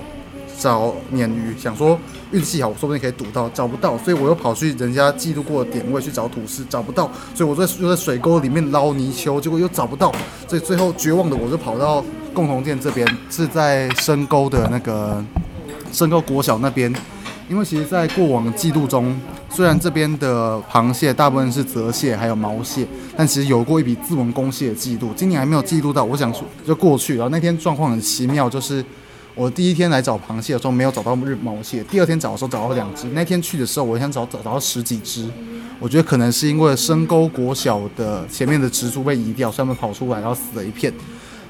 [0.57, 1.99] 找鲶鱼，想说
[2.31, 10.13] 运气好，说不定可以赌到，找不到，所以我又跑去人家记录过的点位去找土司，找不到，所以我在又在水沟里面捞泥鳅，结果又找不到，
[10.47, 15.23] 所以最后绝望的我就跑到共同店这边，是在深沟的那个
[15.91, 16.91] 深沟国小那边，
[17.49, 19.15] 因为其实，在过往的记录中，
[19.51, 22.87] 虽然这边的螃蟹大部分是泽蟹还有毛蟹，
[23.17, 28.85] 但其实有过一笔自文公蟹的记录，今年还没有记录到，我想说就过去，然后那天状况很奇妙，就是。
[29.37, 33.09] 我第一天来找螃蟹的时候没有找到日毛蟹，第二天找的时候找到两只。
[33.15, 35.29] 那天去的时候，我想找找到十几只。
[35.81, 40.95] 我觉得可能是因为深沟国小的前面的植株被移掉，所以它们跑出来，然后死了一片。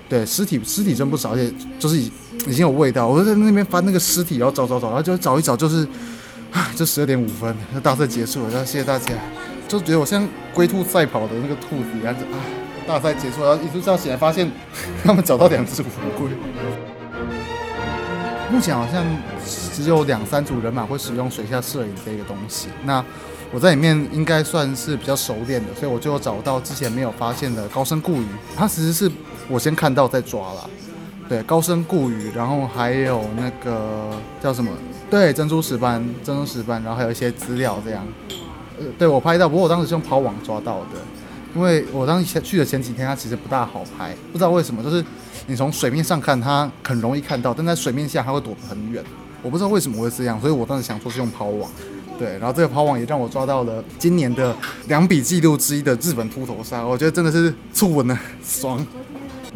[0.08, 2.00] 对，尸体尸体真不少，而且就是
[2.46, 3.06] 已经有味道。
[3.06, 5.86] 我就在那边翻那个尸体，然后找找找，然后就找一找，就是，
[6.52, 9.12] 唉，就十二点五分，那大赛结束了，然后谢谢大家。
[9.66, 12.36] 就觉得我像龟兔赛跑的那个兔子一样，啊，
[12.86, 14.50] 大赛结束，然后一早起来发现
[15.02, 15.86] 他们找到两只乌
[16.18, 16.28] 龟。
[18.52, 19.04] 目前好像
[19.72, 22.68] 只有两三组人马会使用水下摄影这个东西。
[22.84, 23.02] 那
[23.50, 28.26] 我在里面应该算是比较熟练的，所以我就找到之前没有发现的高深固鱼。
[28.54, 29.10] 它其实是
[29.48, 30.70] 我先看到再抓了，
[31.28, 34.10] 对，高深固鱼，然后还有那个
[34.42, 34.70] 叫什么？
[35.10, 38.06] 对，珍珠石斑，珍珠石斑，然后还有一些资料这样。
[38.78, 41.00] 呃，对我拍到，不过我当时是用抛网抓到的，
[41.54, 45.04] 因为我当时去的前几天它其实不大好拍，不知道为什么，就是。
[45.46, 49.04] 你从水面上看，它很容易看到，但在水面下它会躲得很远。
[49.42, 51.70] 我不知道为什么会这样，所以我当时想说是用抛网，
[52.18, 54.56] 对，然后这个抛网也让我抓到了今年的
[54.88, 58.86] 两笔记录之一的日本秃头鲨，我觉得真的是触稳了，爽。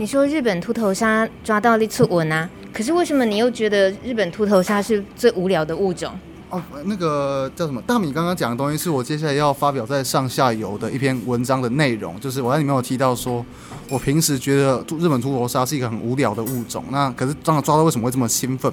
[0.01, 2.49] 你说日本秃头鲨抓到了触稳啊？
[2.73, 6.13] 可是为什么你又觉得日本秃头鲨是最无聊的物种？
[6.51, 7.83] 哦，那个叫什么？
[7.83, 13.45] 大米刚刚讲的东西是我接下来要发表在上下游的一篇文章的内容，就是我在里面有提到说，
[13.91, 18.73] 我平时觉得日本秃头鲨是一个很无聊的物种，那可是当我抓到为什么会这么兴奋？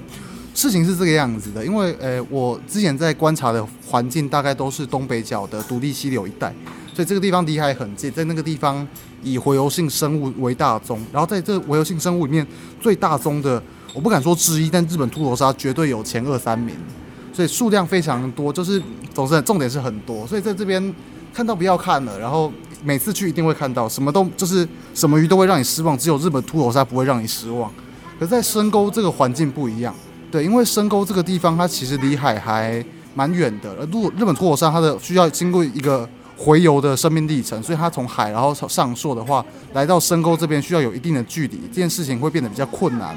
[0.54, 6.54] 事情是这个样子的，因为呃，我之前在观察的环境大概都是东北角的独立溪流一带，
[6.94, 8.86] 所以这个地方离海很近，在那个地方
[9.26, 12.46] 以洄游性生物为大宗，然后在这洄游性生物里面
[12.80, 13.60] 最大宗的，
[13.92, 16.76] 我不敢说之一，但日本秃头鲨绝对有前二三名。
[17.32, 18.80] 所以数量非常多，就是
[19.12, 20.94] 总之重点是很多，所以在这边
[21.34, 22.50] 看到不要看了，然后
[22.82, 27.70] 每次去一定会看到，什么都就是什么鱼都会让你失望，只有日本秃头鲨不会让你失望。
[28.18, 29.94] 可在深沟这个环境不一样，
[30.30, 32.82] 对，因为深沟这个地方它其实离海还
[33.14, 36.08] 蛮远的，而如果日本秃头鲨它的需要经过一个
[36.38, 43.16] 洄游的生命历程，所以它从海然后上溯的话，来到深沟这边需要有一定的距离，这件事情会变得比较困难。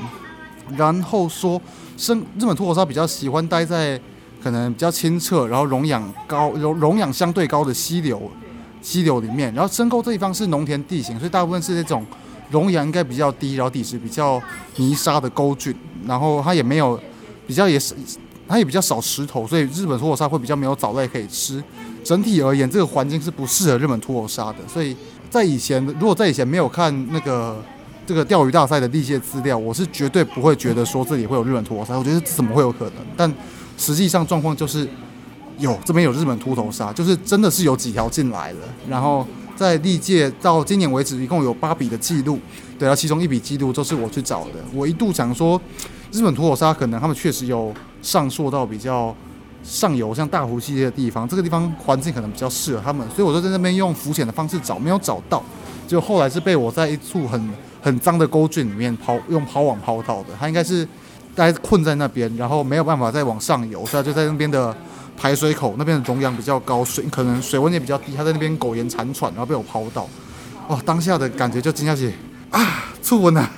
[0.77, 1.61] 然后说，
[1.97, 3.99] 深日本秃头鲨比较喜欢待在
[4.41, 8.31] 可能比较清澈，然后溶氧高、溶溶氧相对高的溪流
[8.81, 9.53] 溪流里面。
[9.53, 12.05] 然后深沟这地方是农田地形，所以大部分是那种
[12.51, 14.41] 溶氧应该比较低，然后底质比较
[14.77, 15.75] 泥沙的沟圳。
[16.07, 16.97] 然后它也没有
[17.45, 17.93] 比较也是
[18.47, 21.61] 它也比较少石头，所以日本秃头鲨会比较没有藻类可以吃。
[22.09, 24.57] 整体而言，这个环境是不适合日本秃头鲨的。
[24.67, 24.95] 所以
[25.29, 27.63] 在以前，如果在以前没有看那个。
[28.07, 32.93] 这个钓鱼大赛的历届资料，我是绝对不会觉得说这里会有日本秃头鲨，我觉得怎么会有可能？
[33.15, 33.31] 但
[33.77, 34.89] 实际上状况就是
[35.59, 38.57] 有，这边有日本秃头鲨，就是真的是有几条进来了。
[38.89, 39.23] 然后
[39.55, 42.39] 在历届到今年为止，一共有八笔的记录，
[42.79, 44.53] 对，然后其中一笔记录就是我去找的。
[44.73, 45.61] 我一度想说，
[46.11, 49.15] 日本秃头鲨可能他们确实有上溯到比较
[49.63, 55.43] 上游，像大湖系列的地方，这个地方环境可能比较适合他们，所以我就在那边用浮潜的方式找，没有找到。
[55.87, 57.49] 就后来是被我在一处很
[57.81, 60.87] 很脏的沟渠里面抛用抛网抛到的，它应该是
[61.35, 64.75] 待困在那边，然后没有办法再往上游，所以就在那边的
[65.17, 70.07] 排水口那边的容量比较高，水可能水温也比较低，它在那边苟延残喘，然后被我抛到，
[70.67, 72.13] 哇，当下的感觉就惊下去
[72.51, 73.49] 啊，触温啊，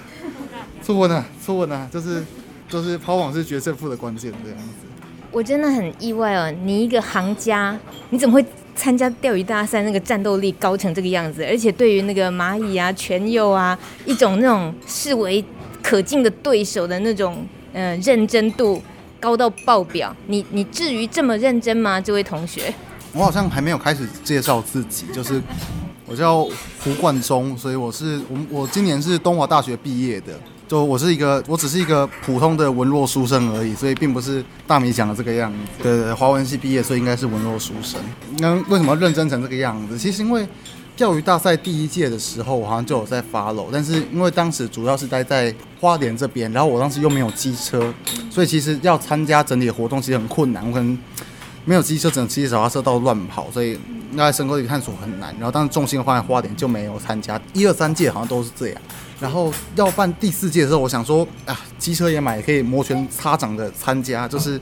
[0.84, 2.24] 触温啊，触温啊，就是
[2.70, 4.91] 就是抛网是决胜负的关键这样子。
[5.32, 7.78] 我真的很意外哦，你一个行家，
[8.10, 9.82] 你怎么会参加钓鱼大赛？
[9.84, 15.44] 那个战斗力高成这个样子，而且对于那个蚂蚁啊、全幼啊，一种那种视为
[15.82, 18.82] 可敬的对手的那种，呃，认真度
[19.22, 20.14] 高到爆表。
[20.28, 22.74] 你你至于这么认真吗，这位同学？
[23.14, 25.42] 我好像还没有开始介绍自己，就是
[26.06, 26.44] 我叫
[26.84, 30.34] 胡冠中，所以我是我我今年是东华大学毕业的。
[30.72, 35.84] 就我是一个，我只是一个普通的文弱书生而已，所以并不是大米讲的这个样子。
[35.84, 38.00] 对对，华文系毕业，所以应该是文弱书生。
[38.38, 39.98] 那为什么认真成这个样子？
[39.98, 40.48] 其实因为
[40.96, 47.94] 钓鱼大赛第一届的时候，我好像就有在 follow，但是因为当时主要是待在花莲这边，然后我当时又没有机车，
[48.30, 50.66] 所以其实要参加整体的活动其实很困难。
[50.66, 50.98] 我可能
[51.66, 53.78] 没有机车，只能骑着脚踏车到处乱跑，所以
[54.14, 55.36] 那在深沟里探索很难。
[55.36, 57.38] 然后当时重心放在花莲，就没有参加。
[57.52, 58.82] 一二三届好像都是这样。
[59.22, 64.28] 然后要办第四届的时候，我想说啊，机车也买，也可以摩拳擦掌的参加。
[64.28, 64.60] 就是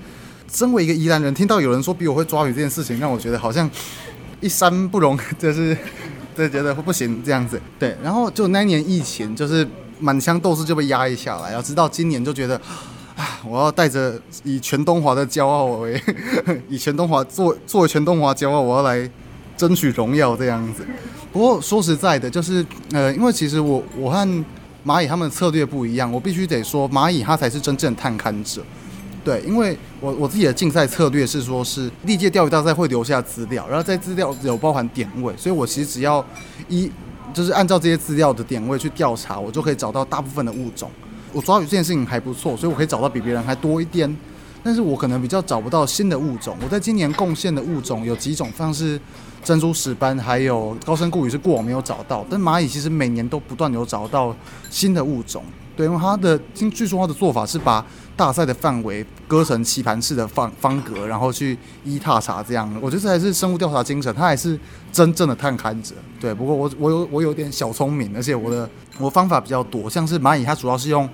[0.51, 3.69] 身为一个宜兰人，听到有人说比我会抓鱼这件事情，让我觉得好像
[4.41, 5.75] 一山不容， 就是
[6.35, 7.61] 对，觉得不行这样子。
[7.79, 9.65] 对，然后就那年疫情，就是
[9.97, 11.51] 满腔斗志就被压抑下来。
[11.51, 12.59] 然后直到今年，就觉得
[13.15, 16.01] 啊，我要带着以全东华的骄傲为，
[16.67, 19.09] 以全东华作作为全东华骄傲，我要来
[19.55, 20.85] 争取荣耀这样子。
[21.31, 24.45] 不过说实在的，就是呃，因为其实我我和
[24.85, 28.61] 蚂蚁他们的策略不一样，我必须得说蚂蚁它才是真正的探勘者，
[29.23, 36.25] 对，因为我我自己的竞赛策略是说是历届钓鱼大赛会留下资料，然后在资料有包含点位，所以我其实只要
[36.67, 36.89] 一
[37.33, 40.89] 就是按照这些资料的点位去调查，我就可以找到大部分的物种。
[41.31, 44.09] 我抓鱼这件事情还不错，所以我可以找到比别人还多一点，
[44.63, 46.57] 但是我可能比较找不到新的物种。
[46.63, 48.99] 我在今年贡献的物种有几种，像是。
[49.41, 54.35] 珍珠石斑还有高山固鱼是过往没有找到，但蚂蚁其实每年都不断有找到
[54.69, 55.41] 新的物种。
[55.77, 57.83] 对，因为它的据据说它的做法是把
[58.17, 62.69] 大赛的范围割成棋盘式的方方格，然后去一踏查这样。
[62.81, 64.59] 我觉得这还是生物调查精神，它还是
[64.91, 65.95] 真正的探勘者。
[66.19, 71.07] 对，不过我我有我有点小聪明，而且我的我方法比较多，像是蚂蚁它主要是用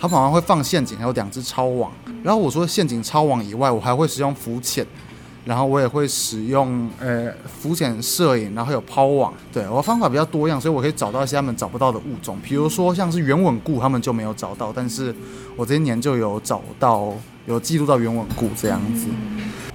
[0.00, 1.90] 他反而会放陷阱，还有两只抄网。
[2.22, 4.86] 然后我说陷阱抄网以外，我还会使用浮潜。
[5.44, 15.14] 然后我也会使用呃浮潜摄影，然后有抛网，对，我方法比较多样，所以我可以找到一些他们找不到的物种，比如说像是圆吻固，他们就没有找到，但是
[15.56, 17.14] 我这些年就有找到，
[17.46, 19.06] 有记录到圆吻固这样子。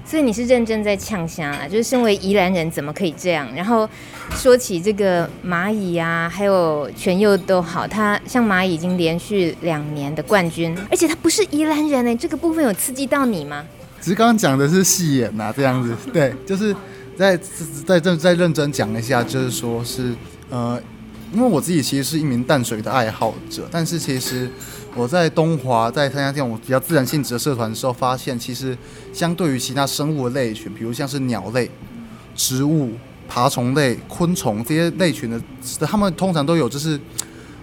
[0.06, 1.68] 所以你是认真在呛虾啊？
[1.68, 3.48] 就是身为宜兰人，怎么可以这样？
[3.56, 3.90] 然后
[4.36, 13.66] 说起这个蚂蚁啊，还有全佑都好，他像蚂蚁已经连续两年的冠军，而且他不是宜兰人呢，这个部分有刺激到你吗？
[14.02, 16.76] 其实刚刚讲的是戏演呐，这样子，对，就是
[17.18, 17.38] 在
[17.86, 20.14] 在认再认真讲一下，就是说是
[20.50, 20.80] 呃，
[21.34, 24.48] 因为我自己其实是一名淡水的爱好者，但是其实
[24.96, 28.78] 我在东华在参加这种比较自然性质的社团的时候，发现其实
[29.12, 31.70] 相对于其他生物的类群，比如像是鸟类、
[32.36, 32.92] 植物、
[33.28, 35.42] 爬虫类、昆虫这些类群的，
[35.88, 37.00] 他们通常都有就是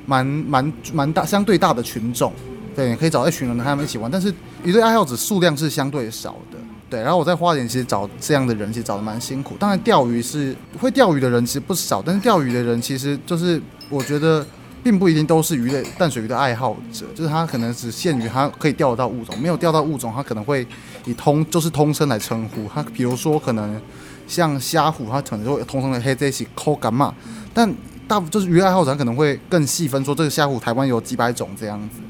[0.05, 2.33] 蛮蛮蛮大相对大的群众。
[2.75, 4.33] 对，可以找一群人跟他们一起玩，但是
[4.65, 6.59] 一对爱好者数量是相对少的。
[6.91, 9.55] 对，然后我在花莲其实找这样的人其实找得蛮辛苦。
[9.61, 14.45] 当然钓鱼是会钓鱼的人其实不少，但是钓鱼的人其实就是我觉得
[14.83, 20.67] 并不一定都是鱼类淡水鱼的爱好者，就是他可能只限于他可以钓得到物种，没有钓到物种，他可能会
[21.05, 22.83] 以通就是通称来称呼他。
[22.83, 23.81] 比如说可能
[24.27, 27.15] 像虾虎，他可能就会通称的黑这些抠干嘛，
[27.55, 27.73] 但
[28.09, 32.01] 大就是鱼爱好者可能会更细分说这个虾虎台湾有几百种这样子。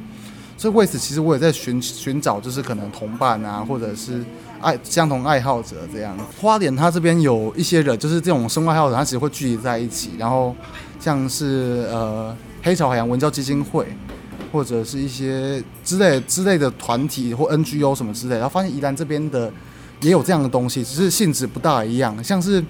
[0.56, 4.22] 所以为此，其实我也在寻寻找，就是可能同伴啊，或者是
[4.60, 6.16] 爱相同爱好者这样。
[6.40, 10.54] 花莲它这边有一些人，就是这种生物爱好者，他其实会聚集在一起，然后
[10.98, 13.86] 像是呃黑潮海洋文教基金会，
[14.52, 19.50] 或者是一些之类之类的团体或 NGO 什么之类，然后发现宜兰这边的
[20.00, 22.22] 也有这样的东西，只是性质不大一样。
[22.22, 22.64] 像是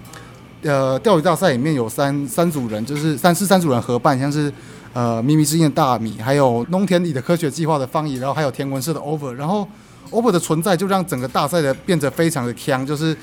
[0.63, 4.53] 呃钓鱼大赛里面有三三组人，就是三是三组人合办，像是。
[4.93, 9.65] 呃，咪咪之音的大米，还有农田里的科学计划的方怡，然后还有天文社的 Over，然后
[10.11, 13.17] Over 的存在就让整个大赛的变得非常的强，就是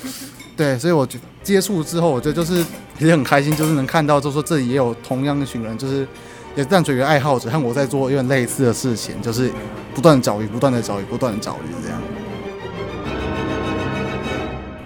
[0.55, 2.63] 对，所以我就接触之后，我觉得就是
[2.99, 6.07] 也很开心，就是能看到，就是说这里也有同样一群人，就是
[6.55, 9.51] 也是淡水鱼爱好者，和我在做有点类似的事情，就是
[9.93, 12.01] 不断找鱼，不断的找鱼，不断的找鱼这样。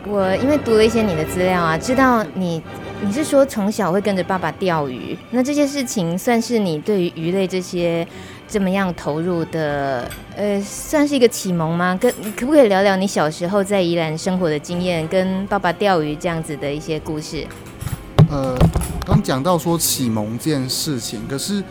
[0.07, 2.61] 我因为读了一些你的资料啊，知道你。
[3.03, 5.17] 你是说从小会跟着爸爸钓鱼？
[5.31, 8.07] 那这些事情算是你对于鱼类这些
[8.52, 11.97] 这么样投入的，呃，算是一个启蒙吗？
[11.99, 17.47] 跟可不可以聊聊你小时候在宜兰生活的经验，跟爸爸钓鱼这样子的一些故事？
[18.30, 18.54] 呃，
[19.06, 21.64] 刚讲到说启蒙这件事情，可是，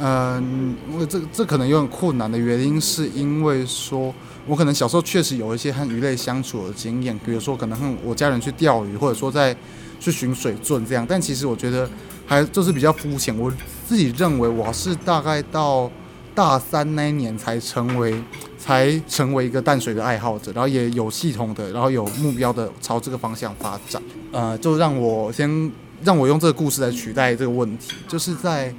[0.00, 4.12] 嗯、我这这可能有点困难的原因，是因为说
[4.48, 9.56] 我可能小时候确实有一些和鱼类相处的经验，比如说可能和我家人去钓鱼，或者说在。
[10.00, 11.88] 去寻水圳这样，但其实我觉得
[12.26, 13.34] 还就是比较肤浅。
[13.38, 13.50] 我
[13.88, 15.90] 自己认为我是大概到
[16.34, 18.14] 大三那一年才成为，
[18.58, 24.02] 才成为一个淡水的爱好者，然后也有系统的，然后有目标的朝这个方向发展。
[24.32, 25.70] 呃，就让我先
[26.02, 28.74] 让我用这个故事来取代这个问题，就是在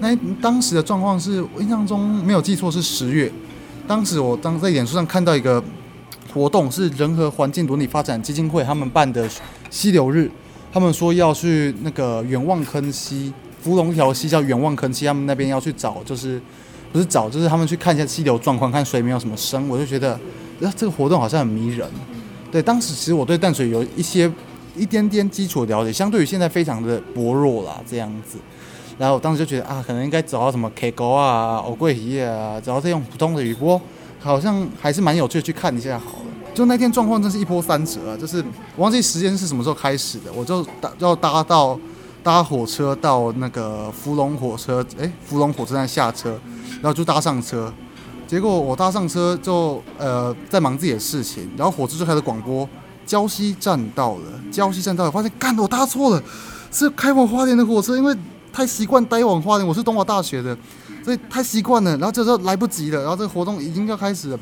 [0.00, 3.30] 那当时的状况是，我印象中没有记错是十月，
[3.86, 5.62] 当时我当在演出上看到一个
[6.34, 9.28] 活动，是人和环境伦理发展基金会他们办的
[9.70, 10.30] 溪流日。
[10.72, 16.40] 他们说要去那个远望坑溪，芙蓉桥溪叫远望坑溪，他们那边要去找，就是
[16.92, 19.68] 不是找，就是他们去看一下溪流状况，看水没有什么声。
[19.68, 20.18] 我就觉得，
[20.60, 21.88] 呃，这个活动好像很迷人。
[22.50, 24.30] 对，当时其实我对淡水有一些
[24.76, 28.38] 一点点基础的了解，相对于现在非常的薄弱啦，这样子。
[28.98, 33.80] 然后我当时就觉得啊，可能应该找到什么 K 沟啊、欧贵鱼啊，找到这种普通的鱼波，
[34.18, 36.26] 好像还是蛮有趣的，去看一下好了。
[36.52, 38.16] 就那天状况真是一波三折啊！
[38.16, 38.44] 就是
[38.76, 41.78] 忘记时间是什么时候开始的，我就搭要搭到
[42.22, 46.38] 搭火车到那个福隆火车，诶，福隆火车站下车，
[46.80, 47.72] 然后就搭上车。
[48.26, 52.68] 结果我搭上车就呃在忙自己的事情，然后火车就开始广播：
[53.06, 54.22] 礁溪站到了，
[54.52, 55.10] 礁溪站到了。
[55.10, 56.22] 发现干，我搭错了，
[56.70, 58.16] 是开往花莲的火车，因为
[58.52, 60.56] 太习惯待往花莲，我是东华大学的，
[61.04, 61.90] 所以太习惯了。
[61.96, 64.38] 然后这时候来不及了，然后这个活动已经要开始了。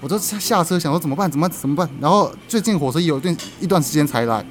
[0.00, 1.30] 我就下车想说怎么办？
[1.30, 1.58] 怎么办？
[1.60, 1.88] 怎么办？
[2.00, 4.44] 然后最近火车有一段一段时间才来，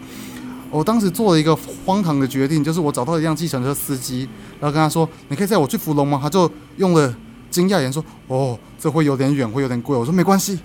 [0.71, 1.55] 我当时做了一个
[1.85, 7.13] 荒唐的决定，就是我找到一辆计程车司机，然后跟他说：“你可以载我去福隆吗？”他就用了
[7.49, 10.59] 惊讶眼说：“哦，这会有点远，会有点贵。”我说：“没关系。”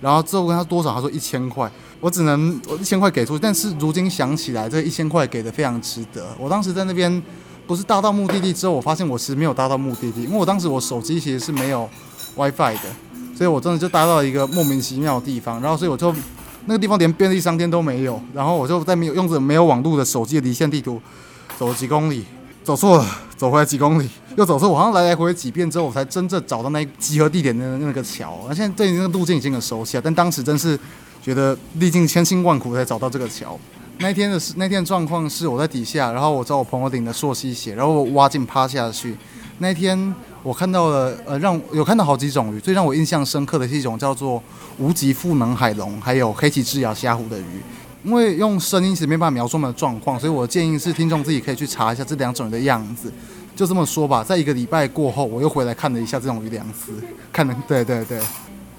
[0.00, 1.70] 然后之后问他多少，他说一千块。
[2.00, 6.26] 我只能我一千块给出，但是如今想起来，这一千块给的非常值得。
[6.38, 7.22] 我当时在那边
[7.66, 11.88] 不是搭到目的地之后，我发现我其实没有搭到目的地，因为我当时我手机其实是没有
[12.36, 12.88] WiFi 的。
[13.36, 16.12] 所以我真的就搭到一个莫名其妙的地方，然后所以我就
[16.66, 21.00] 那个地方连便利商店都没有，然后我就在没有用着没有网络的手机的离线地图
[21.58, 22.24] 走了几公里，
[22.62, 23.06] 走错了，
[23.36, 28.38] 走回来几公里，又走错，我好像来来回回几遍之后，我才真正找到那集合地点的那个桥。
[28.48, 30.78] 而现在对那个路径已经很熟悉了，但当时真是
[31.22, 33.58] 觉得历尽千辛万苦才找到这个桥。
[33.98, 39.16] 那天的那天状况是我在底下，然后我找我朋友顶的溯溪鞋，然后我挖进趴下去。
[39.58, 40.14] 那天。
[40.42, 44.42] 我看到了，呃，让有看到好几种鱼，最让我印象深刻的是一种叫做
[44.78, 47.62] 无极赋能海龙，还有黑鳍之牙虾虎的鱼。
[48.04, 53.12] 因为用声音是没办法描述它们的状况，所以我建议是听众自己可以去查一下这两种鱼的样子。
[53.54, 56.92] 就这么说吧，在一个礼拜过后，我又回来看了一下这种鱼两次，
[57.32, 58.18] 看了，对对对，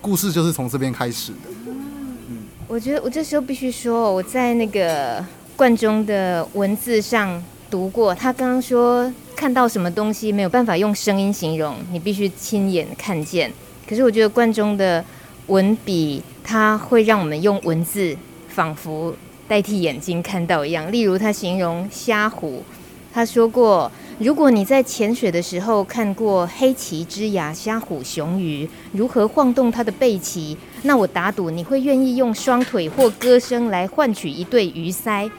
[0.01, 1.49] 故事就是从这边开始的。
[1.67, 5.23] 嗯，我觉得我这时候必须说，我在那个
[5.55, 7.41] 罐中的文字上
[7.73, 9.11] 读过，他刚刚说。
[9.35, 13.51] 看到什么东西没有办法用声音形容，你必须亲眼看见。
[13.89, 15.03] 可是我觉得贯中的
[15.47, 18.15] 文笔，它会让我们用文字
[18.47, 19.13] 仿佛
[19.47, 20.89] 代替眼睛看到一样。
[20.91, 22.63] 例如，他形容虾虎，
[23.11, 35.29] 他说过，如果你在潜水的时候看过黑鳍之牙虾虎雄鱼如何晃动它的背鳍，那我打赌你会愿意用双腿或歌声来换取一对鱼鳃。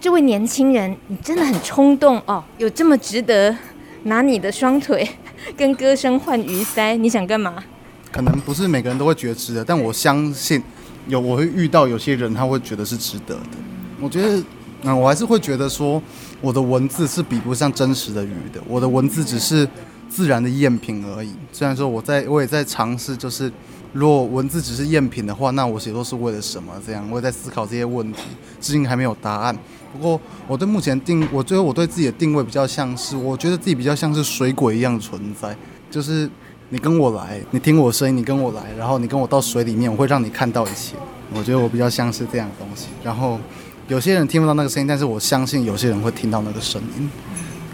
[0.00, 2.42] 这位年轻人，你真的很冲动哦！
[2.56, 3.54] 有这么值得
[4.04, 5.06] 拿你的双腿
[5.54, 6.96] 跟歌声换鱼鳃？
[6.96, 7.62] 你想干嘛？
[8.10, 10.62] 可能不是每个人都会觉得值得，但我相信
[11.06, 13.58] 有我会遇到有些人他会觉得是值得的。
[14.00, 14.42] 我觉得，
[14.84, 16.02] 嗯，我还是会觉得说，
[16.40, 19.68] 我的文字是比不上真实的鱼的，我的文字只是
[20.08, 21.34] 自然的赝品而已。
[21.52, 23.52] 虽然说我在我也在尝试，就是。
[23.92, 26.72] 如果文字只是赝品的话，那我写作是为了什么？
[26.86, 28.20] 这样我也在思考这些问题，
[28.60, 29.56] 至今还没有答案。
[29.92, 35.56] 不过我对目前定，我觉得我对自己的定位比较像是，我觉得自己比较像是水鬼一样存在，
[35.90, 36.30] 就是
[36.68, 40.94] 你跟我来，你听我声音，你跟我来，然后你跟我到水里面，我会让你看到一切。
[41.34, 42.86] 我觉得我比较像是这样的东西。
[43.02, 43.40] 然后
[43.88, 47.10] 有些人听不到那个声音，但是我相信有些人会听到那个声音。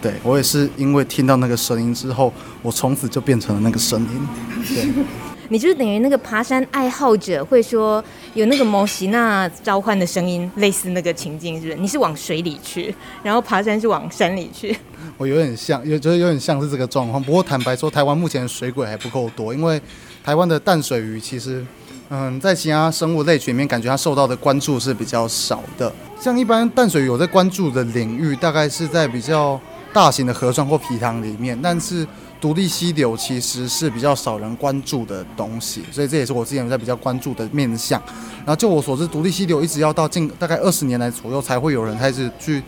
[0.01, 4.27] 对，我也是因为听到那个声音之后，我从此就变成了那个声音。
[4.67, 5.05] 对。
[5.49, 11.75] 你就是等于那个爬山爱好者，会说有那个摩西娜召唤的声音，类似那个情境，是不是？
[11.77, 12.93] 你是往水里去，
[13.23, 14.77] 然后爬山是往山里去。
[15.17, 17.21] 我有点像，有觉得有点像是这个状况。
[17.21, 19.81] 不过坦白说，台湾目前水鬼还不够多，因为
[20.23, 21.65] 台湾的淡水鱼其实
[22.09, 25.91] 嗯，在其他生物类群里面，感觉它受到的关注是比较少的。
[26.19, 29.59] 像一般淡水鱼有在关注的领域，大概是在比较
[29.93, 32.07] 大型的河川或皮塘里面，但是
[32.39, 38.01] 独立溪流其实是比较少人关注的东西，所以这也是我之前在比较关注的面向。
[38.39, 42.61] 然后就我所知，独立溪流一直要到近大概二十年来左右，才会有人开始去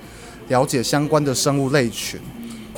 [0.48, 2.20] 了解相关的生物类群。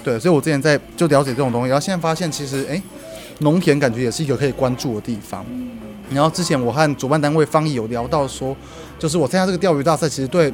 [0.03, 2.81] 对，所以我之前在就了解这种东西，然后现在发现其实哎，
[3.39, 5.45] 农田感觉也是一个可以关注的地方。
[6.09, 8.55] 然后之前我和主办单位方毅有聊到说，
[8.99, 10.53] 就是我参加这个钓鱼大赛，其实对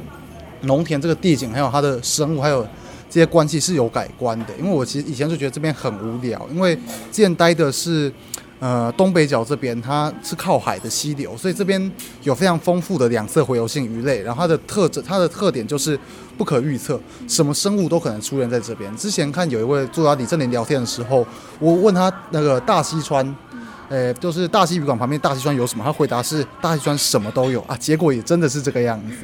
[0.60, 2.64] 农田这个地景还有它的生物还有
[3.08, 4.46] 这些关系是有改观的。
[4.58, 6.74] 因为我其实以前就觉得这边很无聊，因为
[7.10, 8.12] 之前待的是
[8.60, 11.90] 呃东北角这边，它是靠海的溪流，所以这边
[12.22, 14.22] 有非常丰富的两侧回游性鱼类。
[14.22, 15.98] 然后它的特征，它的特点就是
[16.36, 18.94] 不可预测，什么生物都可能出现在这边。
[18.96, 21.26] 之前看有一位作家李正霖聊天的时候，
[21.58, 23.36] 我问他那个大溪川。
[23.90, 25.82] 呃，就是大溪渔港旁边大溪川有什么？
[25.82, 29.16] 他回答是大溪川什么都有啊，结果也真的是这个样子。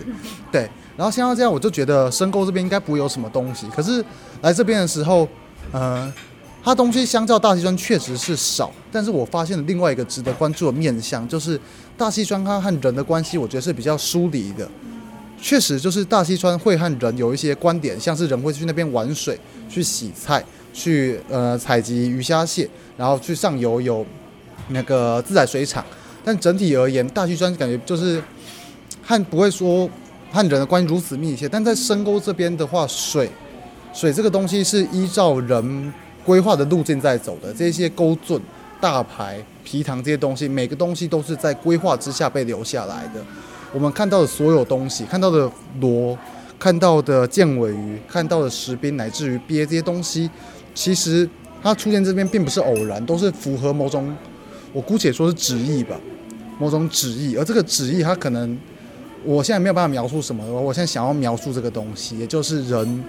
[0.50, 0.66] 对，
[0.96, 3.66] 然后现在这样，我就觉得深沟这边应该不会有什么东西。
[3.74, 4.04] 可是
[4.42, 5.28] 来这边的时候，
[5.72, 6.12] 呃，
[6.62, 11.60] 它东西相较大溪川确实是少，但是我发现了另外一个值得关注的面向，就是
[11.96, 14.68] 大溪川它和人的关系，我觉得是比较疏离的。
[15.40, 19.38] 确实，就是大溪川会和人有一些观点，像是人会去那边玩水、
[19.68, 24.04] 去洗菜、去呃采集鱼虾蟹，然后去上游有。
[24.68, 25.84] 那个自来水厂，
[26.24, 28.22] 但整体而言，大溪川感觉就是
[29.02, 29.86] 和不会说
[30.34, 31.48] 和人的关系如此密切。
[31.48, 33.30] 但在深沟这边的话，水
[33.92, 37.54] 水这个东西是依照人规划的路径在走的。
[37.54, 38.40] 这些沟圳、
[38.80, 43.24] 大排、皮塘这些东西，每个东西都是在规划之下被留下来的。
[43.72, 46.18] 我们看到的所有东西，看到的螺，
[46.58, 50.28] 看到的剑尾鱼，看到的石滨，乃至于鳖这些东西，
[50.74, 51.28] 其实
[51.62, 54.14] 它出现这边并不是偶然，都是符合某种。
[54.72, 55.96] 我姑且说是旨意吧，
[56.58, 58.58] 某种旨意，而这个旨意它可能，
[59.24, 60.44] 我现在没有办法描述什么。
[60.44, 63.04] 我现在想要描述这个东西，也就是人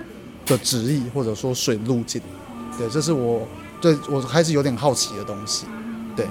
[0.46, 2.22] 的旨意，或者说水路径。
[2.78, 3.48] 对，这是我
[3.80, 5.66] 对我还是有点好奇的东西。
[6.16, 6.26] 对。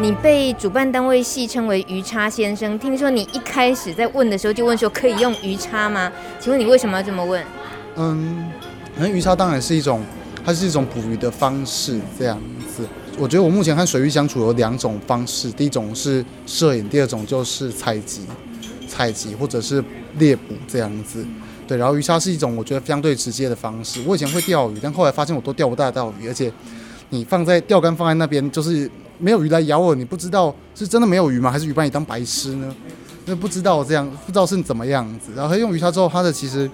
[0.00, 6.10] 你被主办单位戏称为鱼叉先生，听说你一开始在问的时候就问说可以用鱼叉吗？
[6.38, 7.44] 请问你为什么要这么问？
[7.96, 8.50] 嗯，
[8.96, 10.02] 那鱼叉当然是一种。
[10.42, 12.40] 它是一种捕鱼的方式，这样
[12.74, 12.88] 子。
[13.20, 18.22] 我觉得我目前和水域相处有两种方式，第一种是摄影，第二种就是采集、
[18.88, 19.84] 采集或者是
[20.18, 21.22] 猎捕这样子。
[21.68, 24.00] 对，然后鱼叉是一种我觉得相对直接的方式。
[24.06, 26.50] 我以前会钓鱼，但后来发现我都钓不大到鱼，而且
[27.10, 31.50] 你放在钓竿放在那边，就是没有鱼来咬我，你不知道是真的没有鱼吗？
[31.50, 32.74] 还是鱼把你当白痴呢？
[33.26, 35.30] 那不知道这样，不知道是怎么样子。
[35.36, 36.68] 然后用鱼叉之后，它的其实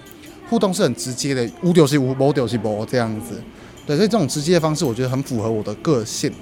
[0.49, 3.43] 互动是很直接的，无就是无，无就是无这样子。
[3.87, 6.33] 对，所以这种直接的方式，我觉得很符合我的个性。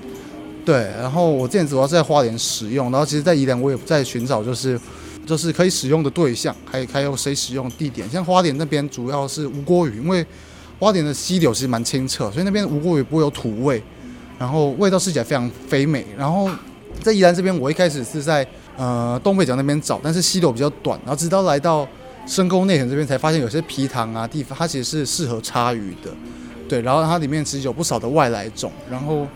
[0.65, 4.81] 对，然后我之前主要是在花莲使用，然后其实，在宜兰我也在寻找，就是
[5.27, 8.09] 就是可以使用的对象，还有还有谁使用地点。
[8.09, 10.25] 像花莲那边主要是吴郭鱼，因为
[10.79, 13.83] 花莲的溪流其实蛮清澈，所以那边吴郭鱼不会有土味，
[14.39, 16.07] 然后味道吃起来非常肥美。
[16.17, 16.49] 然后
[17.03, 18.47] 在宜兰这边，我一开始是在
[18.79, 21.87] 呃东北角那边找，但是溪流比较短，然后直到来到
[22.27, 26.11] 深沟内田这边，才发现有些皮塘啊地方，它其实是适合插鱼的。
[26.69, 29.27] 对，然后它里面其实有不少的外来种，然后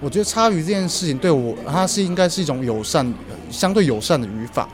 [0.00, 3.12] 我觉得叉鱼这件事情对我，它是应该是一种友善、
[3.50, 4.68] 相对友善的渔法。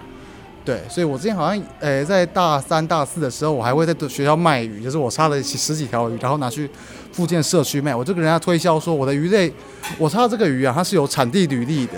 [0.64, 6.68] 对，所以我之前好像，诶，在大三、大四的时候，我还会在学校卖鱼，就是我叉了十几条鱼，然后拿去
[7.12, 9.52] 附近社区卖，我就跟人家推销说，我的鱼类，
[9.96, 11.94] 我叉这个鱼啊，它是有产地履历的。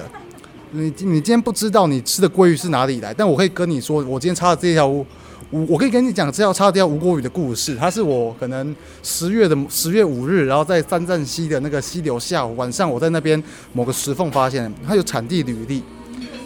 [0.71, 5.05] 你你今天不知道你吃的鲑鱼是哪里来，但我可以跟你说，我今天叉的这条。
[5.51, 13.43] 我我可以跟你讲这条叉钓吴国语的故事，它是我可能十月的十月五日，然后在三站溪的那个溪流下晚上，我在那边
[13.73, 15.83] 某个石缝发现它有产地履历，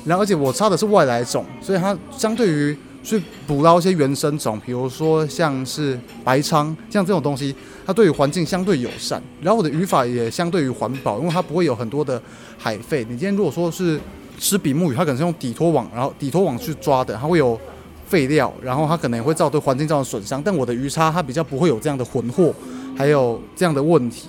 [0.07, 12.21] 然后而且我叉的是外来种，所以它相对于去捕捞一些原生种，比如说像是白鲳，像这种东西，它对于环境相对友善，然后我的渔法也相对于环保，因为它不会有很多的
[12.57, 13.03] 海废。
[13.03, 14.01] 你今天如果说是
[14.39, 17.61] 吃比目鱼，它可能是用底拖网，然后底拖网去抓的，它会有。
[18.07, 22.55] 废料，然后它可能也会造对环境造成损伤，但我的鱼叉它比较不会有这样的混货，
[22.97, 24.29] 还有这样的问题。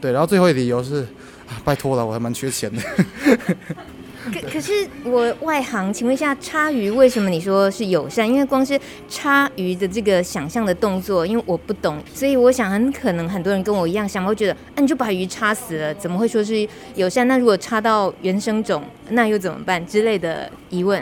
[0.00, 1.02] 对，然后最后一理由是，
[1.48, 2.82] 啊，拜托了，我还蛮缺钱的。
[4.26, 4.72] 可可是
[5.04, 8.28] 我外行，请问一下，叉鱼为什么你说是友善？
[8.28, 8.78] 因为光是
[9.08, 17.28] 叉鱼的这个想象的动作，因为我不懂，所以我想很可能很多人跟我一样想，会觉得，啊，你就把鱼叉死了，怎么会说是友善？
[17.28, 19.84] 那如果叉到原生种，那又怎么办？
[19.86, 21.00] 之类的疑问。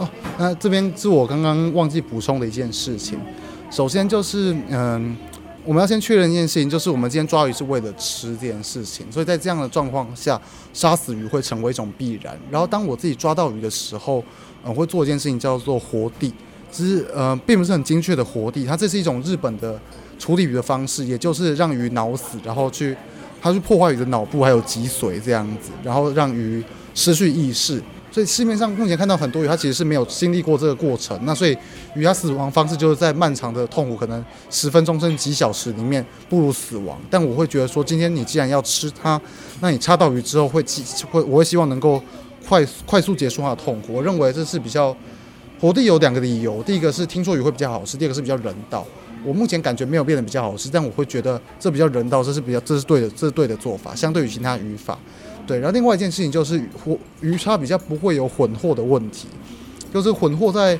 [0.00, 0.08] 哦，
[0.38, 3.18] 那这边是我刚刚忘记补充的一件事情。
[3.70, 5.14] 首先就是，嗯，
[5.62, 10.40] 我们要先确认一件事情，就是我们今天抓鱼是为了吃这件事情，所以在这样的状况下，
[10.72, 12.34] 杀死鱼会成为一种必然。
[12.50, 14.24] 然后当我自己抓到鱼的时候，
[14.64, 16.32] 呃，会做一件事情叫做活地，
[16.72, 19.78] 只是呃，并不是很精确的活地，它这是一种日本的
[20.18, 22.96] 处理鱼的方式，也就是让鱼脑死，然后去
[23.42, 26.64] 它去破坏鱼的脑部还有脊髓这样子，然后让鱼
[26.94, 27.82] 失去意识。
[28.10, 31.18] 所以市面上目前看到很多鱼，它其实是没有经历过这个过程。
[31.22, 31.56] 那所以
[31.94, 36.98] 鱼它死亡方式就是在漫长的痛苦，可能十分钟甚至几小时里面步入死亡。
[37.08, 39.20] 但我会觉得说，今天你既然要吃它，
[39.60, 40.64] 那你插到鱼之后会
[41.10, 42.02] 会，我会希望能够
[42.48, 43.94] 快快速结束它的痛苦。
[43.94, 44.96] 我认为这是比较
[45.60, 48.84] 活地有两个理由，第一个是听说鱼会比较好吃，第二个是比较人道。
[49.22, 54.98] 我目前感觉没有变得比较好吃，但我会觉得这比较人道，这是比较这是对的，这是对的做法，相对于其他鱼法。
[55.50, 59.26] 对，然后另外一件事情就是鱼鱼叉比较不会有混货的问题，
[59.92, 60.78] 就是混货在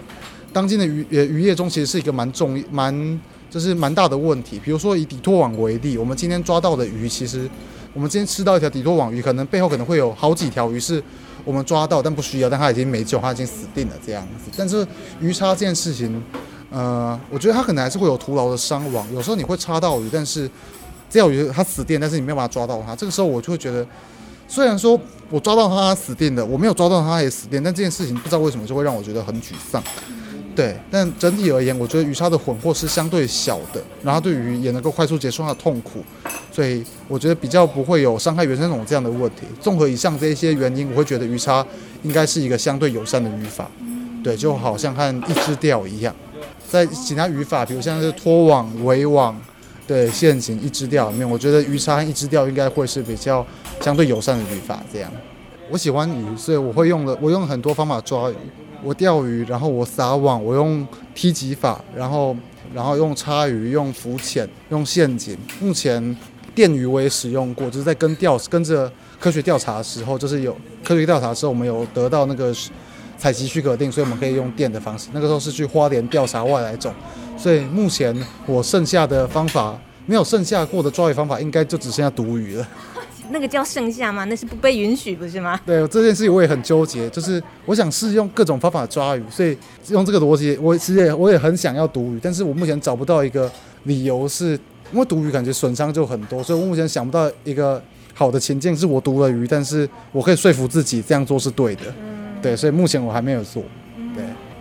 [0.53, 3.21] 当今的渔呃渔业中其实是一个蛮重蛮
[3.51, 4.61] 就是蛮大的问题。
[4.65, 7.51] 比如说以底拖网为例，我们今天抓到的鱼，其实
[7.93, 11.03] 我们今天吃到一条底拖网鱼，可能背后可能会有好几条鱼是
[11.45, 14.53] 我们抓到但不需要，但它已经没救，它已经死定了这样子。
[14.57, 14.87] 但是
[15.21, 16.23] 鱼叉这件事情，
[16.71, 19.05] 呃，我觉得它可能还是会有徒劳的伤亡。
[19.13, 20.49] 有时候你会插到鱼，但是
[21.11, 23.85] 这条鱼它死定，但是你没有办法抓到它，这个时候我就会觉得。
[24.51, 25.01] 虽然说
[25.31, 27.63] 我抓到它，死定了；我没有抓到它，也死定。
[27.63, 29.81] 但这件事情不知道为什么就会让我觉得很沮丧。
[30.57, 36.05] 对，但整体而言，我觉得鱼叉的混货是相对小的，然后对鱼也能够快速结束它的痛苦，
[36.51, 39.43] 所以我觉得比较不会有伤害原生种这样的问题。
[39.61, 41.65] 综合以上这一些原因，我会觉得鱼叉
[42.03, 43.71] 应该是一个相对友善的渔法。
[44.25, 46.13] 对，就好像和一支钓一样，
[46.69, 49.41] 在其他渔法，比如像是拖网、围网。
[49.91, 53.45] 对，陷阱一支钓里面，我觉得鱼叉和一支钓应该会是比较
[53.81, 54.81] 相对友善的渔法。
[54.93, 55.11] 这样，
[55.69, 58.35] 我喜欢鱼，所以我会用了，我用很多方法抓鱼。
[58.85, 62.37] 我钓鱼，然后我撒网，我用梯级法，然后
[62.73, 65.37] 然后用叉鱼，用浮潜，用陷阱。
[65.59, 66.17] 目前
[66.55, 68.89] 电鱼我也使用过，就是在跟钓跟着
[69.19, 72.55] 科学调查的时候，就是有科学调查的时候，我们有得到那个
[73.19, 75.09] 采集许可证，所以我们可以用电的方式。
[75.13, 76.95] 那个时候是去花莲调查外来种。
[77.41, 78.15] 所以目前
[78.45, 82.69] 我剩下的方法没有剩下过的抓鱼方法，应该就只剩下毒鱼了。
[83.33, 84.25] 那个叫剩下吗？
[84.25, 85.59] 那是不被允许，不是吗？
[85.65, 89.57] 对，这件事情我也很纠结，就是我想试用各种方法抓鱼，所以
[89.89, 93.51] 用这个逻辑，我其实也我也很想要毒鱼，但是我目前找不到一个
[93.85, 94.61] 理由是，是
[94.93, 97.81] 因为毒鱼感觉损伤就很多，所以我目前想不到一个
[98.13, 101.83] 好的情境是我毒了鱼，但是我可以说服自己这样做是对的。
[102.01, 103.63] 嗯，对，所以目前我还没有做。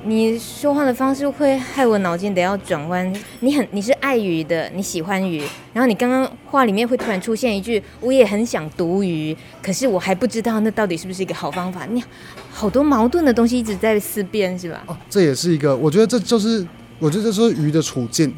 [0.05, 3.13] 你说话的方式会害我脑筋得要转弯。
[3.41, 5.43] 你很，你是爱鱼的，你喜欢鱼，
[5.73, 11.85] 然后你刚刚话里面会突然出现一句，我也很想毒鱼，可是我还不知道那到底是不是一个好方法。
[11.91, 12.01] 你
[12.49, 14.83] 好多矛盾的东西一直在思辨，是吧？
[14.87, 16.65] 哦，这也是一个，我觉得这就是，
[16.97, 18.33] 我觉得这是鱼的处境。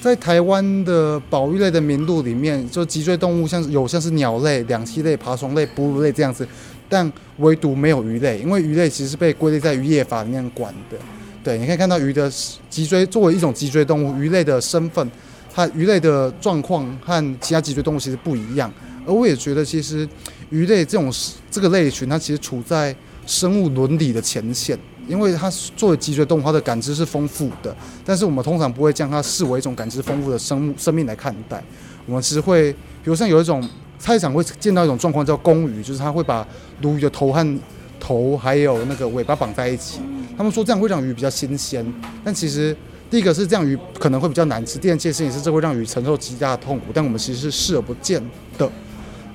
[0.00, 6.46] 在台湾的保育类的名录里面，就脊椎动物像有像是鸟类、两栖类、爬虫类、哺乳类这样子。
[6.88, 10.96] 但唯独没有鱼类，因为鱼类其实是被归类在渔业法里面管的。
[11.42, 12.30] 对，你可以看到鱼的
[12.70, 15.10] 脊椎作为一种脊椎动物，鱼类的身份，
[15.52, 18.72] 它鱼类的状况和其他脊椎动物其实不一样。
[19.06, 20.08] 而我也觉得，其实
[20.48, 21.12] 鱼类这种
[21.50, 22.94] 这个类群，它其实处在
[23.26, 27.76] 生物伦理的前线，因为它作为脊椎动物，它的感知是丰富的。
[28.04, 31.62] 但是我们通常不会将它视为一种感知丰富的生物生命来看待，
[32.06, 33.62] 我们只会，比如像有一种。
[33.98, 36.46] 菜市场会见到一种状况叫公鱼，就是它会把
[36.80, 37.58] 鲈鱼的头和
[37.98, 40.00] 头还有那个尾巴绑在一起。
[40.36, 41.84] 他们说这样会让鱼比较新鲜，
[42.22, 42.76] 但其实
[43.08, 46.86] 第一个是这样鱼可能会比较难吃，第二件事情是这会让鱼承受极大的痛苦。
[46.92, 48.22] 但我们其实是视而不见
[48.58, 48.68] 的，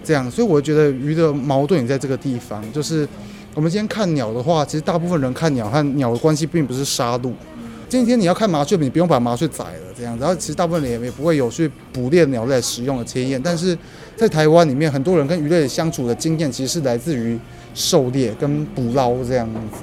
[0.04, 0.30] 这样。
[0.30, 3.08] 所以我觉得鱼的矛盾也在这个地方，就是
[3.56, 7.32] 我们今天看鸟的话，其实大部分人看鸟和鸟的关系并不是杀戮。
[7.90, 13.42] 今天你要看麻雀，你不用把麻雀宰了这样，然后其实大部分人也不会有去捕猎鸟类食用的经验。
[13.42, 13.76] 但是
[14.16, 17.38] 在台湾里面，很多人跟鱼类相处的经验其实是来自于
[17.74, 19.80] 狩猎跟捕捞这样子，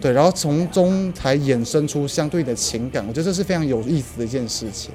[0.00, 3.06] 对，然后从中才衍生出相对的情感。
[3.06, 4.90] 我觉得这是非常有意思的一件事情。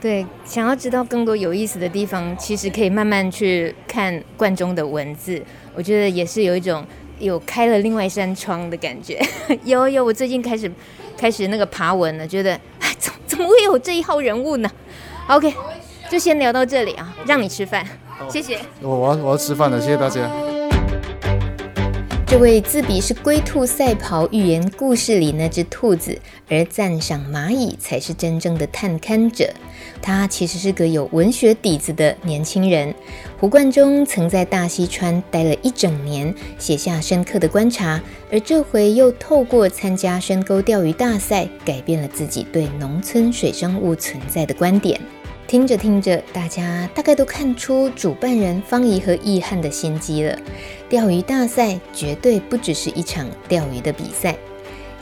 [0.00, 5.40] 对，想要知道更多有意思的地方，其实可以慢慢去看罐中的文字。
[5.74, 6.82] 我觉得也是有一种
[7.18, 9.20] 有开了另外一扇窗的感觉。
[9.64, 10.72] 有有，我最近开始。
[11.22, 12.50] 开始那个爬文了，觉得
[12.80, 14.68] 哎，怎怎么会有这一号人物呢
[15.28, 15.54] ？OK，
[16.10, 17.86] 就先聊到这里啊，让你吃饭，
[18.28, 18.58] 谢谢。
[18.80, 20.28] 我我要我要吃饭了，谢谢大家。
[22.26, 29.48] 这位自比是龟兔赛跑寓言故事里那只兔子，而赞赏蚂蚁才是真正的探勘者。
[30.02, 32.92] 他其实是个有文学底子的年轻人。
[33.38, 38.00] 胡冠中曾在大溪川待了一整年，写下深刻的观察，
[38.30, 45.00] 而这回又透过参加深沟钓鱼大赛，改变了自己对农村水生物存在的观点。
[45.46, 50.38] 听着听着，大家大概都看出主办人方怡和易汉的心机了。
[50.88, 54.34] 钓鱼大赛绝对不只是一场钓鱼的比赛。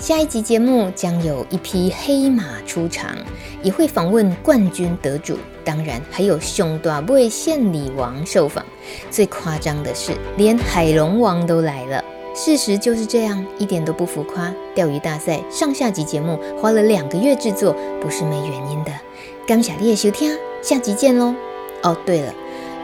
[0.01, 3.15] 下一集节目将有一匹黑马出场，
[3.63, 8.65] 也会访问冠军得主，当然还有熊大尾献礼王受访。
[9.11, 12.03] 最夸张的是，连海龙王都来了。
[12.35, 14.51] 事实就是这样，一点都不浮夸。
[14.75, 18.93] 钓鱼大赛上下集节目花了两个月制作，不是没原因的。
[19.47, 21.35] 感谢你的收听，下集见喽！
[21.83, 22.33] 哦，对了。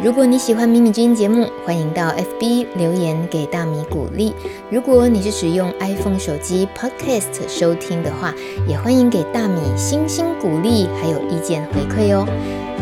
[0.03, 4.35] 如果你喜欢米米君节目，欢迎到 FB 留言给大米鼓励。
[4.71, 8.35] 如果你是使用 iPhone 手机 Podcast 收听的话，
[8.69, 12.27] 也欢迎给大米星星鼓励，还有意见回馈哦。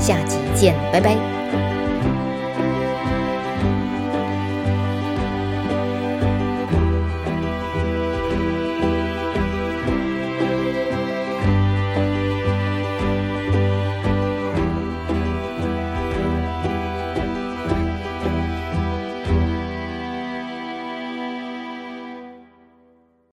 [0.00, 1.43] 下集见，拜拜。